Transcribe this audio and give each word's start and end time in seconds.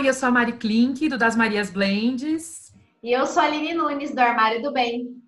Oi, 0.00 0.08
eu 0.08 0.14
sou 0.14 0.30
a 0.30 0.32
Mari 0.32 0.52
Klink, 0.52 1.10
do 1.10 1.18
Das 1.18 1.36
Marias 1.36 1.68
Blends. 1.68 2.72
E 3.02 3.12
eu 3.12 3.26
sou 3.26 3.42
a 3.42 3.44
Aline 3.44 3.74
Nunes, 3.74 4.14
do 4.14 4.18
Armário 4.18 4.62
do 4.62 4.72
Bem. 4.72 5.22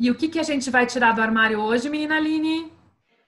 E 0.00 0.10
o 0.10 0.14
que, 0.14 0.30
que 0.30 0.38
a 0.38 0.42
gente 0.42 0.70
vai 0.70 0.86
tirar 0.86 1.12
do 1.12 1.20
armário 1.20 1.60
hoje, 1.60 1.90
menina 1.90 2.16
Aline? 2.16 2.72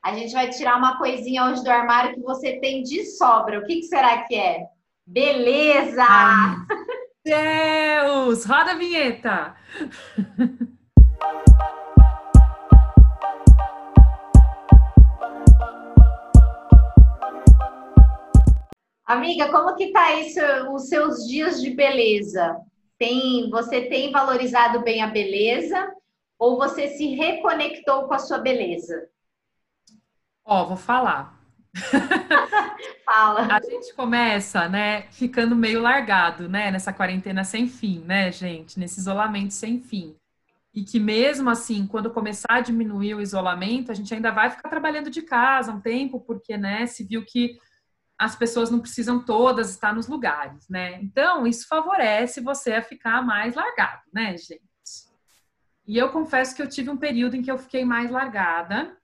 A 0.02 0.14
gente 0.14 0.32
vai 0.32 0.48
tirar 0.48 0.78
uma 0.78 0.96
coisinha 0.96 1.44
hoje 1.44 1.62
do 1.62 1.68
armário 1.68 2.14
que 2.14 2.22
você 2.22 2.58
tem 2.60 2.82
de 2.82 3.04
sobra. 3.04 3.58
O 3.58 3.66
que, 3.66 3.76
que 3.76 3.82
será 3.82 4.22
que 4.22 4.36
é? 4.36 4.64
Beleza! 5.06 6.02
Ai, 6.02 6.56
Deus! 7.22 8.46
Roda 8.46 8.70
a 8.70 8.76
vinheta! 8.76 9.54
Amiga, 19.16 19.50
como 19.50 19.74
que 19.76 19.92
tá 19.92 20.12
isso, 20.20 20.40
os 20.74 20.88
seus 20.88 21.26
dias 21.26 21.62
de 21.62 21.70
beleza? 21.70 22.60
Tem, 22.98 23.48
você 23.48 23.82
tem 23.82 24.12
valorizado 24.12 24.82
bem 24.82 25.02
a 25.02 25.06
beleza 25.06 25.90
ou 26.38 26.58
você 26.58 26.88
se 26.88 27.14
reconectou 27.14 28.06
com 28.06 28.12
a 28.12 28.18
sua 28.18 28.38
beleza? 28.38 29.08
Ó, 30.44 30.62
oh, 30.62 30.66
vou 30.66 30.76
falar. 30.76 31.40
Fala. 33.04 33.48
A 33.54 33.60
gente 33.60 33.94
começa, 33.94 34.68
né, 34.68 35.02
ficando 35.10 35.56
meio 35.56 35.80
largado, 35.80 36.46
né, 36.46 36.70
nessa 36.70 36.92
quarentena 36.92 37.42
sem 37.42 37.68
fim, 37.68 38.00
né, 38.00 38.30
gente, 38.30 38.78
nesse 38.78 39.00
isolamento 39.00 39.54
sem 39.54 39.80
fim. 39.80 40.14
E 40.74 40.84
que 40.84 41.00
mesmo 41.00 41.48
assim, 41.48 41.86
quando 41.86 42.10
começar 42.10 42.56
a 42.56 42.60
diminuir 42.60 43.14
o 43.14 43.20
isolamento, 43.22 43.90
a 43.90 43.94
gente 43.94 44.12
ainda 44.12 44.30
vai 44.30 44.50
ficar 44.50 44.68
trabalhando 44.68 45.10
de 45.10 45.22
casa 45.22 45.72
um 45.72 45.80
tempo, 45.80 46.20
porque, 46.20 46.58
né, 46.58 46.84
se 46.86 47.02
viu 47.02 47.24
que 47.24 47.58
as 48.18 48.34
pessoas 48.34 48.70
não 48.70 48.80
precisam 48.80 49.22
todas 49.22 49.70
estar 49.70 49.94
nos 49.94 50.08
lugares, 50.08 50.68
né? 50.68 51.00
Então, 51.02 51.46
isso 51.46 51.68
favorece 51.68 52.40
você 52.40 52.72
a 52.74 52.82
ficar 52.82 53.22
mais 53.22 53.54
largado, 53.54 54.02
né, 54.12 54.36
gente? 54.36 54.60
E 55.86 55.96
eu 55.96 56.10
confesso 56.10 56.54
que 56.56 56.62
eu 56.62 56.68
tive 56.68 56.90
um 56.90 56.96
período 56.96 57.36
em 57.36 57.42
que 57.42 57.50
eu 57.50 57.58
fiquei 57.58 57.84
mais 57.84 58.10
largada, 58.10 58.96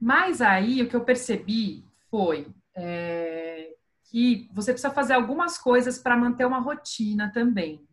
mas 0.00 0.42
aí 0.42 0.82
o 0.82 0.88
que 0.88 0.96
eu 0.96 1.04
percebi 1.04 1.84
foi 2.10 2.52
é, 2.74 3.72
que 4.10 4.50
você 4.52 4.72
precisa 4.72 4.92
fazer 4.92 5.14
algumas 5.14 5.56
coisas 5.56 5.98
para 5.98 6.16
manter 6.16 6.44
uma 6.44 6.58
rotina 6.58 7.32
também, 7.32 7.86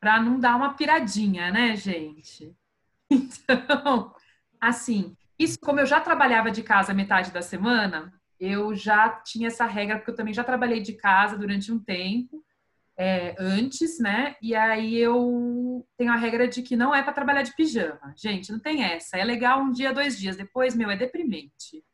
para 0.00 0.20
não 0.20 0.40
dar 0.40 0.56
uma 0.56 0.74
piradinha, 0.74 1.50
né, 1.50 1.76
gente? 1.76 2.54
Então, 3.08 4.12
assim, 4.60 5.16
isso 5.38 5.56
como 5.60 5.78
eu 5.78 5.86
já 5.86 6.00
trabalhava 6.00 6.50
de 6.50 6.60
casa 6.60 6.92
metade 6.92 7.30
da 7.30 7.40
semana, 7.40 8.12
eu 8.38 8.74
já 8.74 9.08
tinha 9.08 9.48
essa 9.48 9.66
regra, 9.66 9.96
porque 9.96 10.10
eu 10.10 10.14
também 10.14 10.34
já 10.34 10.44
trabalhei 10.44 10.80
de 10.80 10.92
casa 10.92 11.36
durante 11.36 11.72
um 11.72 11.78
tempo, 11.78 12.44
é, 12.96 13.34
antes, 13.38 13.98
né? 13.98 14.36
E 14.40 14.54
aí 14.54 14.96
eu 14.96 15.86
tenho 15.96 16.12
a 16.12 16.16
regra 16.16 16.48
de 16.48 16.62
que 16.62 16.76
não 16.76 16.94
é 16.94 17.02
para 17.02 17.12
trabalhar 17.12 17.42
de 17.42 17.54
pijama. 17.54 18.14
Gente, 18.16 18.50
não 18.50 18.58
tem 18.58 18.82
essa. 18.84 19.18
É 19.18 19.24
legal 19.24 19.60
um 19.60 19.70
dia, 19.70 19.92
dois 19.92 20.18
dias. 20.18 20.36
Depois, 20.36 20.74
meu, 20.74 20.90
é 20.90 20.96
deprimente. 20.96 21.84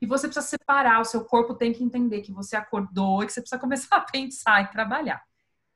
E 0.00 0.06
você 0.06 0.26
precisa 0.26 0.46
separar, 0.46 1.00
o 1.00 1.04
seu 1.04 1.24
corpo 1.24 1.54
tem 1.54 1.72
que 1.72 1.84
entender 1.84 2.22
que 2.22 2.32
você 2.32 2.56
acordou 2.56 3.22
e 3.22 3.26
que 3.26 3.32
você 3.32 3.40
precisa 3.40 3.60
começar 3.60 3.96
a 3.96 4.00
pensar 4.00 4.62
e 4.62 4.70
trabalhar. 4.70 5.22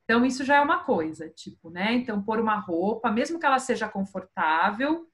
Então, 0.03 0.23
isso 0.23 0.43
já 0.43 0.57
é 0.57 0.61
uma 0.61 0.83
coisa, 0.83 1.29
tipo, 1.29 1.71
né? 1.71 1.93
Então, 1.93 2.21
pôr 2.21 2.39
uma 2.39 2.59
roupa, 2.59 3.11
mesmo 3.11 3.39
que 3.39 3.45
ela 3.45 3.57
seja 3.57 3.89
confortável, 3.89 5.07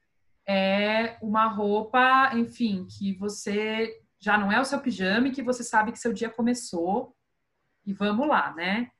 é 0.45 1.17
uma 1.21 1.47
roupa, 1.47 2.31
enfim, 2.35 2.85
que 2.85 3.13
você 3.13 4.01
já 4.21 4.37
não 4.37 4.51
é 4.51 4.61
o 4.61 4.65
seu 4.65 4.79
pijama 4.79 5.27
e 5.27 5.31
que 5.31 5.41
você 5.41 5.63
sabe 5.63 5.91
que 5.91 5.99
seu 5.99 6.13
dia 6.13 6.29
começou 6.29 7.15
e 7.85 7.91
vamos 7.91 8.27
lá, 8.27 8.53
né? 8.53 8.91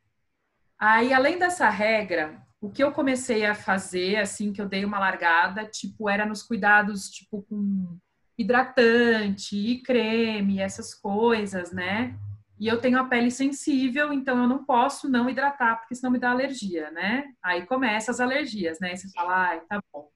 Aí, 0.78 1.14
além 1.14 1.38
dessa 1.38 1.70
regra, 1.70 2.42
o 2.60 2.70
que 2.70 2.84
eu 2.84 2.92
comecei 2.92 3.46
a 3.46 3.54
fazer, 3.54 4.18
assim, 4.18 4.52
que 4.52 4.60
eu 4.60 4.68
dei 4.68 4.84
uma 4.84 5.00
largada, 5.00 5.64
tipo, 5.66 6.10
era 6.10 6.26
nos 6.26 6.42
cuidados, 6.42 7.10
tipo, 7.10 7.44
com 7.44 7.98
hidratante 8.36 9.56
e 9.56 9.82
creme, 9.84 10.60
essas 10.60 10.94
coisas, 10.94 11.72
né? 11.72 12.18
E 12.60 12.68
eu 12.68 12.80
tenho 12.80 13.00
a 13.00 13.06
pele 13.06 13.30
sensível, 13.30 14.12
então 14.12 14.42
eu 14.42 14.48
não 14.48 14.66
posso 14.66 15.08
não 15.08 15.30
hidratar, 15.30 15.78
porque 15.78 15.96
senão 15.96 16.12
me 16.12 16.20
dá 16.20 16.32
alergia, 16.32 16.90
né? 16.92 17.32
Aí 17.44 17.66
começa 17.66 18.10
as 18.10 18.20
alergias, 18.20 18.80
né? 18.80 18.94
E 18.94 18.98
você 18.98 19.10
fala, 19.12 19.50
ai, 19.50 19.62
tá 19.62 19.82
bom. 19.94 20.10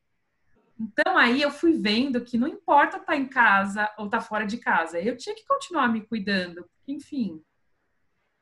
Então 0.80 1.18
aí 1.18 1.42
eu 1.42 1.52
fui 1.52 1.74
vendo 1.74 2.22
que 2.22 2.38
não 2.38 2.48
importa 2.48 2.98
estar 2.98 3.14
tá 3.14 3.16
em 3.16 3.28
casa 3.28 3.90
ou 3.98 4.06
estar 4.06 4.20
tá 4.20 4.24
fora 4.24 4.46
de 4.46 4.58
casa, 4.58 5.00
eu 5.00 5.16
tinha 5.16 5.36
que 5.36 5.46
continuar 5.46 5.88
me 5.88 6.02
cuidando, 6.02 6.70
enfim, 6.88 7.42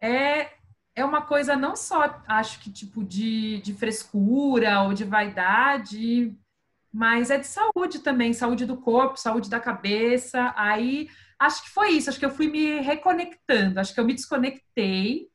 é, 0.01 0.51
é 0.95 1.05
uma 1.05 1.21
coisa 1.21 1.55
não 1.55 1.75
só, 1.75 2.21
acho 2.27 2.59
que 2.59 2.71
tipo 2.71 3.03
de, 3.03 3.61
de 3.61 3.73
frescura 3.73 4.81
ou 4.81 4.93
de 4.93 5.03
vaidade, 5.03 6.35
mas 6.91 7.31
é 7.31 7.37
de 7.39 7.47
saúde 7.47 7.99
também, 7.99 8.33
saúde 8.33 8.65
do 8.65 8.77
corpo, 8.77 9.17
saúde 9.17 9.49
da 9.49 9.59
cabeça. 9.59 10.53
Aí 10.55 11.09
acho 11.39 11.63
que 11.63 11.69
foi 11.69 11.91
isso, 11.91 12.09
acho 12.09 12.19
que 12.19 12.25
eu 12.25 12.29
fui 12.29 12.47
me 12.47 12.79
reconectando, 12.81 13.79
acho 13.79 13.93
que 13.93 13.99
eu 13.99 14.05
me 14.05 14.13
desconectei 14.13 15.29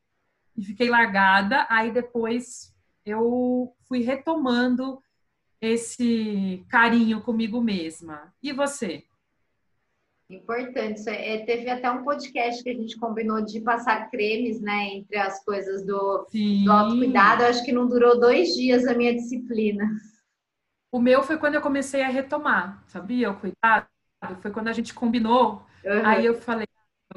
e 0.55 0.63
fiquei 0.63 0.89
largada, 0.89 1.65
aí 1.69 1.91
depois 1.91 2.73
eu 3.05 3.75
fui 3.87 4.01
retomando 4.01 5.01
esse 5.61 6.65
carinho 6.69 7.21
comigo 7.21 7.61
mesma. 7.61 8.33
E 8.41 8.51
você? 8.51 9.03
Importante. 10.29 11.09
É, 11.09 11.43
teve 11.43 11.69
até 11.69 11.89
um 11.89 12.03
podcast 12.03 12.63
que 12.63 12.69
a 12.69 12.73
gente 12.73 12.97
combinou 12.97 13.41
de 13.41 13.59
passar 13.61 14.11
cremes, 14.11 14.61
né? 14.61 14.89
Entre 14.93 15.17
as 15.17 15.43
coisas 15.43 15.83
do, 15.83 16.27
do 16.63 16.71
autocuidado. 16.71 17.43
Eu 17.43 17.47
acho 17.49 17.65
que 17.65 17.71
não 17.71 17.87
durou 17.87 18.19
dois 18.19 18.53
dias 18.55 18.85
a 18.85 18.93
minha 18.93 19.13
disciplina. 19.13 19.89
O 20.91 20.99
meu 20.99 21.23
foi 21.23 21.37
quando 21.37 21.55
eu 21.55 21.61
comecei 21.61 22.03
a 22.03 22.09
retomar, 22.09 22.83
sabia? 22.87 23.31
O 23.31 23.39
cuidado. 23.39 23.87
Foi 24.41 24.51
quando 24.51 24.67
a 24.67 24.73
gente 24.73 24.93
combinou. 24.93 25.63
Uhum. 25.83 26.05
Aí 26.05 26.25
eu 26.25 26.35
falei, 26.35 26.67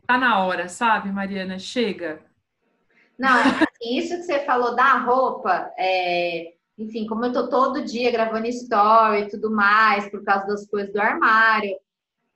tá 0.07 0.17
na 0.17 0.45
hora, 0.45 0.69
sabe, 0.69 1.11
Mariana? 1.11 1.59
Chega. 1.59 2.21
Não, 3.19 3.41
assim, 3.41 3.97
isso 3.99 4.17
que 4.17 4.23
você 4.23 4.41
falou 4.47 4.75
da 4.75 4.99
roupa, 4.99 5.71
é, 5.77 6.55
enfim, 6.79 7.07
como 7.07 7.25
eu 7.25 7.33
tô 7.33 7.49
todo 7.49 7.85
dia 7.85 8.11
gravando 8.11 8.47
story 8.47 9.23
e 9.23 9.29
tudo 9.29 9.51
mais, 9.51 10.09
por 10.11 10.25
causa 10.25 10.47
das 10.47 10.67
coisas 10.67 10.93
do 10.93 11.01
armário, 11.01 11.77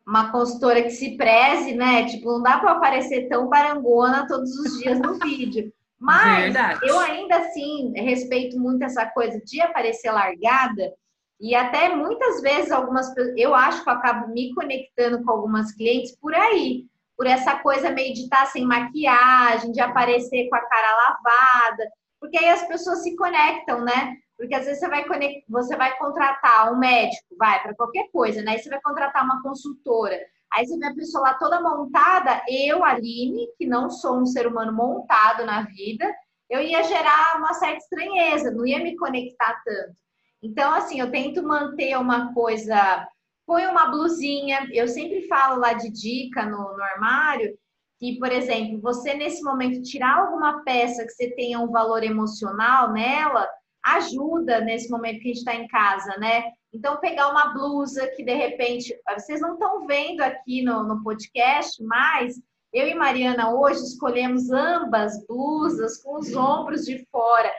uma 0.07 0.31
consultora 0.31 0.83
que 0.83 0.91
se 0.91 1.17
preze, 1.17 1.75
né? 1.75 2.07
Tipo, 2.07 2.33
não 2.33 2.43
dá 2.43 2.59
para 2.59 2.73
aparecer 2.73 3.29
tão 3.29 3.49
barangona 3.49 4.27
todos 4.29 4.57
os 4.57 4.79
dias 4.79 5.01
no 5.01 5.15
vídeo. 5.15 5.73
Mas 5.99 6.53
Verdade. 6.53 6.81
eu 6.83 6.99
ainda 7.01 7.39
assim 7.39 7.93
respeito 7.97 8.59
muito 8.59 8.85
essa 8.85 9.07
coisa 9.07 9.41
de 9.41 9.61
aparecer 9.61 10.13
largada. 10.13 10.93
E 11.41 11.55
até 11.55 11.95
muitas 11.95 12.41
vezes 12.41 12.71
algumas 12.71 13.13
eu 13.37 13.55
acho 13.55 13.83
que 13.83 13.89
eu 13.89 13.95
acabo 13.95 14.29
me 14.29 14.55
conectando 14.55 15.25
com 15.25 15.31
algumas 15.31 15.73
clientes 15.73 16.17
por 16.19 16.35
aí, 16.35 16.85
por 17.17 17.27
essa 17.27 17.59
coisa 17.59 17.91
meio 17.91 18.15
de 18.15 18.25
estar 18.25 18.41
tá 18.41 18.47
sem 18.47 18.65
maquiagem, 18.65 19.73
de 19.73 19.81
aparecer 19.81 20.49
com 20.49 20.57
a 20.57 20.61
cara 20.61 20.97
lavada, 20.97 21.91
porque 22.21 22.39
aí 22.39 22.49
as 22.49 22.67
pessoas 22.67 23.03
se 23.03 23.17
conectam, 23.17 23.83
né? 23.83 24.17
Porque 24.37 24.55
às 24.55 24.67
vezes 24.67 24.81
você 24.81 24.89
vai, 24.89 25.05
você 25.49 25.77
vai 25.77 25.97
contratar 25.97 26.73
um 26.73 26.79
médico, 26.79 27.37
vai, 27.39 27.63
para 27.63 27.75
qualquer 27.75 28.09
coisa, 28.13 28.43
né? 28.43 28.53
Aí 28.53 28.59
você 28.59 28.69
vai 28.69 28.81
contratar 28.83 29.25
uma 29.25 29.43
consultora. 29.43 30.19
Aí 30.53 30.67
você 30.67 30.79
vê 30.79 30.87
a 30.87 30.95
pessoa 30.95 31.23
lá 31.23 31.35
toda 31.35 31.61
montada, 31.61 32.43
eu, 32.49 32.85
Aline, 32.85 33.49
que 33.59 33.67
não 33.67 33.91
sou 33.91 34.19
um 34.19 34.27
ser 34.27 34.47
humano 34.47 34.73
montado 34.73 35.45
na 35.45 35.63
vida, 35.63 36.07
eu 36.49 36.61
ia 36.61 36.83
gerar 36.85 37.39
uma 37.39 37.53
certa 37.55 37.79
estranheza, 37.79 38.51
não 38.51 38.67
ia 38.67 38.79
me 38.79 38.97
conectar 38.97 39.61
tanto. 39.65 39.97
Então, 40.43 40.73
assim, 40.75 41.01
eu 41.01 41.11
tento 41.11 41.43
manter 41.43 41.99
uma 41.99 42.33
coisa. 42.33 43.07
Põe 43.47 43.67
uma 43.67 43.87
blusinha, 43.87 44.69
eu 44.73 44.89
sempre 44.89 45.27
falo 45.29 45.61
lá 45.61 45.73
de 45.73 45.91
dica 45.91 46.45
no, 46.45 46.77
no 46.77 46.83
armário, 46.83 47.57
que, 47.99 48.19
por 48.19 48.31
exemplo, 48.31 48.81
você 48.81 49.15
nesse 49.15 49.43
momento 49.43 49.83
tirar 49.83 50.19
alguma 50.19 50.63
peça 50.65 51.05
que 51.05 51.13
você 51.13 51.31
tenha 51.31 51.59
um 51.61 51.71
valor 51.71 52.03
emocional 52.03 52.93
nela, 52.93 53.49
ajuda 53.95 54.61
nesse 54.61 54.91
momento 54.91 55.21
que 55.21 55.31
a 55.31 55.35
gente 55.35 55.39
está 55.39 55.55
em 55.55 55.69
casa, 55.69 56.17
né? 56.19 56.53
Então, 56.73 56.99
pegar 56.99 57.29
uma 57.29 57.55
blusa 57.55 58.07
que 58.09 58.25
de 58.25 58.35
repente, 58.35 58.95
vocês 59.15 59.41
não 59.41 59.55
estão 59.55 59.87
vendo 59.87 60.21
aqui 60.21 60.63
no, 60.63 60.83
no 60.83 61.03
podcast, 61.03 61.83
mas 61.85 62.35
eu 62.73 62.87
e 62.87 62.95
Mariana 62.95 63.55
hoje 63.55 63.81
escolhemos 63.81 64.51
ambas 64.51 65.25
blusas 65.27 66.03
com 66.03 66.19
os 66.19 66.35
ombros 66.35 66.85
de 66.85 67.07
fora. 67.11 67.51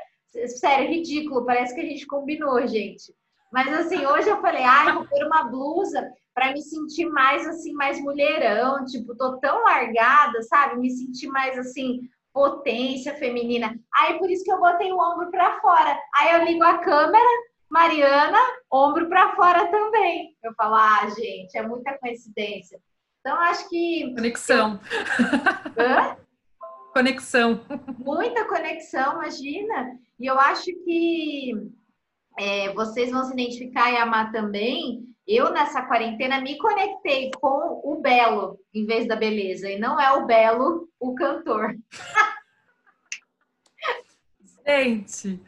Sério, 0.48 0.90
ridículo, 0.90 1.46
parece 1.46 1.74
que 1.74 1.82
a 1.82 1.86
gente 1.86 2.06
combinou, 2.06 2.68
gente. 2.68 3.14
Mas 3.52 3.74
assim, 3.74 4.06
hoje 4.06 4.30
eu 4.30 4.42
falei, 4.42 4.64
ai, 4.64 4.90
ah, 4.90 4.94
vou 4.94 5.08
pôr 5.08 5.26
uma 5.26 5.44
blusa 5.44 6.12
para 6.36 6.52
me 6.52 6.62
sentir 6.62 7.06
mais 7.06 7.48
assim, 7.48 7.74
mais 7.74 8.00
mulherão, 8.00 8.86
tipo, 8.86 9.16
tô 9.16 9.38
tão 9.38 9.64
largada, 9.64 10.44
sabe? 10.44 10.80
Me 10.80 10.92
sentir 10.92 11.28
mais 11.30 11.58
assim, 11.58 12.02
potência 12.38 13.16
feminina. 13.16 13.76
Aí 13.92 14.20
por 14.20 14.30
isso 14.30 14.44
que 14.44 14.52
eu 14.52 14.60
botei 14.60 14.92
o 14.92 15.00
ombro 15.00 15.32
para 15.32 15.60
fora. 15.60 16.00
Aí 16.16 16.36
eu 16.36 16.46
ligo 16.46 16.64
a 16.64 16.78
câmera, 16.78 17.26
Mariana, 17.68 18.38
ombro 18.72 19.10
para 19.10 19.36
fora 19.36 19.66
também. 19.72 20.38
Eu 20.44 20.54
falo, 20.54 20.76
ah, 20.76 21.10
gente, 21.18 21.58
é 21.58 21.64
muita 21.64 21.98
coincidência. 21.98 22.80
Então 23.22 23.36
acho 23.40 23.68
que 23.68 24.14
conexão. 24.14 24.80
Hã? 25.76 26.16
conexão. 26.94 27.62
Muita 27.98 28.46
conexão, 28.46 29.14
imagina. 29.14 29.98
E 30.20 30.28
eu 30.28 30.40
acho 30.40 30.66
que 30.66 31.54
é, 32.38 32.72
vocês 32.74 33.10
vão 33.10 33.24
se 33.26 33.34
identificar 33.34 33.92
e 33.92 33.98
amar 33.98 34.32
também. 34.32 35.07
Eu, 35.28 35.52
nessa 35.52 35.82
quarentena, 35.82 36.40
me 36.40 36.58
conectei 36.58 37.32
com 37.42 37.82
o 37.84 38.00
belo 38.00 38.58
em 38.74 38.86
vez 38.86 39.06
da 39.08 39.16
beleza. 39.16 39.70
E 39.70 39.78
não 39.78 40.00
é 40.00 40.14
o 40.14 40.26
belo 40.26 40.88
o 41.00 41.14
cantor. 41.16 41.76
Gente, 44.66 45.42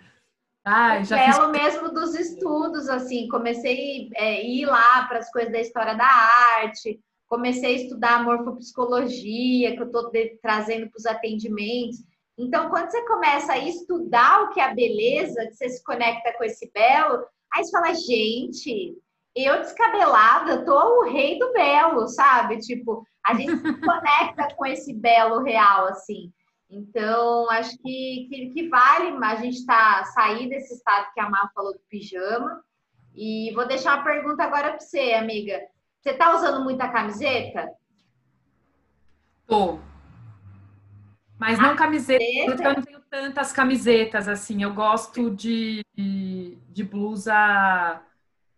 Ai, 0.65 1.03
já 1.03 1.17
belo 1.17 1.53
fiz... 1.53 1.61
mesmo 1.63 1.93
dos 1.93 2.13
estudos, 2.15 2.89
assim. 2.89 3.27
Comecei 3.27 4.09
a 4.15 4.23
é, 4.23 4.45
ir 4.45 4.65
lá 4.65 5.05
para 5.07 5.19
as 5.19 5.31
coisas 5.31 5.51
da 5.51 5.59
história 5.59 5.93
da 5.95 6.05
arte, 6.05 6.99
comecei 7.27 7.75
a 7.75 7.77
estudar 7.83 8.23
morfopsicologia, 8.23 9.75
que 9.75 9.81
eu 9.81 9.85
estou 9.85 10.11
trazendo 10.41 10.89
para 10.89 10.97
os 10.97 11.05
atendimentos. 11.05 12.03
Então, 12.37 12.69
quando 12.69 12.89
você 12.89 13.05
começa 13.05 13.53
a 13.53 13.59
estudar 13.59 14.43
o 14.43 14.49
que 14.49 14.59
é 14.59 14.63
a 14.63 14.73
beleza, 14.73 15.47
que 15.47 15.55
você 15.55 15.69
se 15.69 15.83
conecta 15.83 16.33
com 16.37 16.43
esse 16.43 16.71
belo, 16.73 17.25
aí 17.53 17.63
você 17.63 17.71
fala, 17.71 17.93
gente, 17.93 18.97
eu 19.45 19.59
descabelada, 19.59 20.65
tô 20.65 21.01
o 21.01 21.09
rei 21.09 21.37
do 21.37 21.51
belo, 21.53 22.07
sabe? 22.07 22.57
Tipo, 22.59 23.03
a 23.25 23.33
gente 23.33 23.57
se 23.57 23.73
conecta 23.81 24.55
com 24.55 24.65
esse 24.65 24.93
belo 24.93 25.43
real, 25.43 25.87
assim. 25.87 26.31
Então, 26.69 27.49
acho 27.49 27.77
que, 27.79 28.27
que, 28.29 28.49
que 28.53 28.69
vale 28.69 29.17
a 29.23 29.35
gente 29.35 29.65
tá, 29.65 30.03
sair 30.05 30.47
desse 30.49 30.75
estado 30.75 31.11
que 31.13 31.19
a 31.19 31.29
Má 31.29 31.49
falou 31.53 31.73
do 31.73 31.81
pijama. 31.89 32.63
E 33.15 33.51
vou 33.53 33.67
deixar 33.67 33.95
uma 33.95 34.03
pergunta 34.03 34.43
agora 34.43 34.69
para 34.69 34.79
você, 34.79 35.13
amiga. 35.13 35.59
Você 35.99 36.13
tá 36.13 36.35
usando 36.35 36.63
muita 36.63 36.87
camiseta? 36.87 37.67
Tô. 39.47 39.79
Mas 41.39 41.57
não 41.57 41.75
camiseta, 41.75 42.23
porque 42.45 42.67
eu 42.67 42.73
não 42.73 42.81
tenho 42.81 42.99
tantas 43.09 43.51
camisetas 43.51 44.27
assim. 44.27 44.61
Eu 44.61 44.73
gosto 44.73 45.31
de, 45.31 45.81
de, 45.95 46.57
de 46.69 46.83
blusa. 46.83 48.01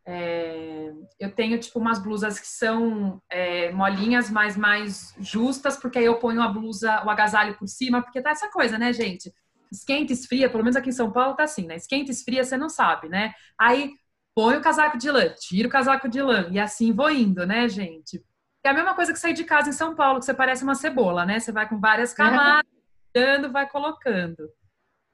É, 0.06 0.92
eu 1.20 1.32
tenho 1.32 1.60
tipo 1.60 1.80
umas 1.80 2.00
blusas 2.00 2.40
que 2.40 2.48
são 2.48 3.22
é, 3.30 3.72
molinhas, 3.72 4.30
mas 4.30 4.58
mais 4.58 5.16
justas, 5.20 5.78
porque 5.78 6.00
aí 6.00 6.06
eu 6.06 6.18
ponho 6.18 6.42
a 6.42 6.48
blusa, 6.48 7.04
o 7.06 7.10
agasalho 7.10 7.58
por 7.58 7.68
cima, 7.68 8.02
porque 8.02 8.22
tá 8.22 8.32
essa 8.32 8.50
coisa, 8.50 8.78
né, 8.78 8.92
gente? 8.92 9.32
Esquenta, 9.72 10.12
esfria, 10.12 10.50
pelo 10.50 10.64
menos 10.64 10.76
aqui 10.76 10.90
em 10.90 10.94
São 10.94 11.12
Paulo 11.12 11.36
tá 11.36 11.44
assim, 11.44 11.66
né? 11.66 11.76
Esquenta, 11.76 12.12
esfria, 12.12 12.44
você 12.44 12.58
não 12.58 12.68
sabe, 12.68 13.08
né? 13.08 13.34
Aí 13.60 13.92
põe 14.36 14.58
o 14.58 14.62
casaco 14.62 14.98
de 14.98 15.10
lã, 15.10 15.30
tira 15.40 15.68
o 15.68 15.72
casaco 15.72 16.10
de 16.10 16.22
lã, 16.22 16.48
e 16.52 16.60
assim 16.60 16.92
vou 16.92 17.10
indo, 17.10 17.46
né, 17.46 17.70
gente? 17.70 18.24
É 18.64 18.70
a 18.70 18.74
mesma 18.74 18.94
coisa 18.94 19.14
que 19.14 19.20
sair 19.20 19.34
de 19.34 19.44
casa 19.44 19.70
em 19.70 19.74
São 19.74 19.96
Paulo, 19.96 20.20
que 20.20 20.26
você 20.26 20.34
parece 20.34 20.64
uma 20.64 20.76
cebola, 20.76 21.26
né? 21.26 21.40
Você 21.40 21.52
vai 21.52 21.68
com 21.68 21.80
várias 21.80 22.14
camadas, 22.14 22.70
tirando, 23.14 23.52
vai 23.52 23.68
colocando. 23.68 24.50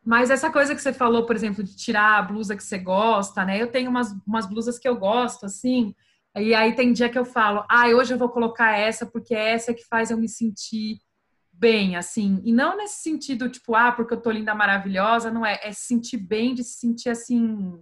Mas 0.07 0.29
essa 0.29 0.49
coisa 0.49 0.73
que 0.73 0.81
você 0.81 0.93
falou, 0.93 1.25
por 1.25 1.35
exemplo, 1.35 1.61
de 1.61 1.75
tirar 1.75 2.17
a 2.17 2.21
blusa 2.21 2.55
que 2.55 2.63
você 2.63 2.77
gosta, 2.77 3.43
né? 3.43 3.61
Eu 3.61 3.69
tenho 3.69 3.89
umas, 3.89 4.15
umas 4.25 4.45
blusas 4.45 4.79
que 4.79 4.87
eu 4.87 4.95
gosto, 4.95 5.45
assim, 5.45 5.93
e 6.33 6.55
aí 6.55 6.73
tem 6.73 6.93
dia 6.93 7.09
que 7.09 7.19
eu 7.19 7.25
falo, 7.25 7.65
ah, 7.69 7.89
hoje 7.89 8.13
eu 8.13 8.17
vou 8.17 8.29
colocar 8.29 8.77
essa 8.77 9.05
porque 9.05 9.35
é 9.35 9.49
essa 9.49 9.73
que 9.73 9.83
faz 9.83 10.09
eu 10.09 10.17
me 10.17 10.29
sentir 10.29 11.01
bem, 11.51 11.97
assim. 11.97 12.41
E 12.45 12.53
não 12.53 12.77
nesse 12.77 13.01
sentido, 13.01 13.49
tipo, 13.49 13.75
ah, 13.75 13.91
porque 13.91 14.13
eu 14.13 14.21
tô 14.21 14.31
linda, 14.31 14.55
maravilhosa, 14.55 15.29
não 15.29 15.45
é. 15.45 15.59
É 15.61 15.73
se 15.73 15.81
sentir 15.87 16.15
bem, 16.15 16.53
de 16.53 16.63
se 16.63 16.79
sentir 16.79 17.09
assim, 17.09 17.77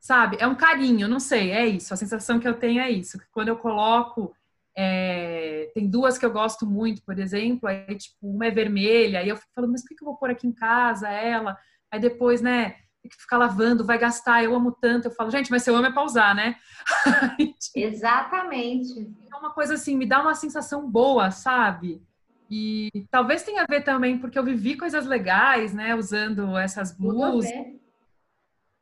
sabe? 0.00 0.38
É 0.40 0.46
um 0.46 0.54
carinho, 0.54 1.06
não 1.06 1.20
sei, 1.20 1.50
é 1.50 1.66
isso. 1.66 1.92
A 1.92 1.98
sensação 1.98 2.40
que 2.40 2.48
eu 2.48 2.54
tenho 2.54 2.80
é 2.80 2.90
isso. 2.90 3.18
Que 3.18 3.26
quando 3.30 3.48
eu 3.48 3.58
coloco 3.58 4.34
é, 4.76 5.70
tem 5.74 5.88
duas 5.88 6.16
que 6.16 6.24
eu 6.24 6.32
gosto 6.32 6.66
muito, 6.66 7.02
por 7.04 7.18
exemplo, 7.18 7.68
aí 7.68 7.94
tipo, 7.96 8.16
uma 8.22 8.46
é 8.46 8.50
vermelha, 8.50 9.20
aí 9.20 9.28
eu 9.28 9.36
fico 9.36 9.50
falando, 9.54 9.72
mas 9.72 9.82
por 9.82 9.88
que 9.88 10.02
eu 10.02 10.06
vou 10.06 10.16
pôr 10.16 10.30
aqui 10.30 10.46
em 10.46 10.52
casa 10.52 11.08
ela? 11.08 11.56
Aí 11.90 12.00
depois, 12.00 12.40
né, 12.40 12.76
tem 13.02 13.10
que 13.10 13.16
ficar 13.20 13.36
lavando, 13.36 13.84
vai 13.84 13.98
gastar, 13.98 14.42
eu 14.44 14.54
amo 14.54 14.72
tanto, 14.72 15.08
eu 15.08 15.12
falo, 15.12 15.30
gente, 15.30 15.50
mas 15.50 15.62
se 15.62 15.70
eu 15.70 15.76
amo 15.76 15.86
é 15.86 15.92
pra 15.92 16.04
usar, 16.04 16.34
né? 16.34 16.56
Exatamente. 17.74 19.12
É 19.30 19.36
uma 19.36 19.52
coisa 19.52 19.74
assim, 19.74 19.96
me 19.96 20.06
dá 20.06 20.22
uma 20.22 20.34
sensação 20.34 20.88
boa, 20.88 21.30
sabe? 21.30 22.02
E 22.48 22.90
talvez 23.10 23.42
tenha 23.42 23.62
a 23.62 23.66
ver 23.68 23.82
também, 23.82 24.18
porque 24.18 24.38
eu 24.38 24.44
vivi 24.44 24.76
coisas 24.76 25.06
legais, 25.06 25.74
né, 25.74 25.94
usando 25.94 26.56
essas 26.56 26.96
blusas. 26.96 27.50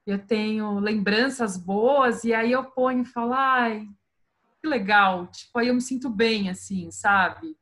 Eu 0.07 0.19
tenho 0.19 0.79
lembranças 0.81 1.57
boas, 1.57 2.25
e 2.25 2.35
aí 2.35 2.53
eu 2.53 2.65
ponho 2.65 3.03
e 3.03 3.07
falo, 3.07 3.33
ai, 3.33 3.87
que 4.61 4.69
legal. 4.69 5.27
Tipo, 5.29 5.59
aí 5.59 5.69
eu 5.69 5.75
me 5.75 5.81
sinto 5.81 6.11
bem, 6.11 6.51
assim, 6.51 6.91
sabe? 6.91 7.57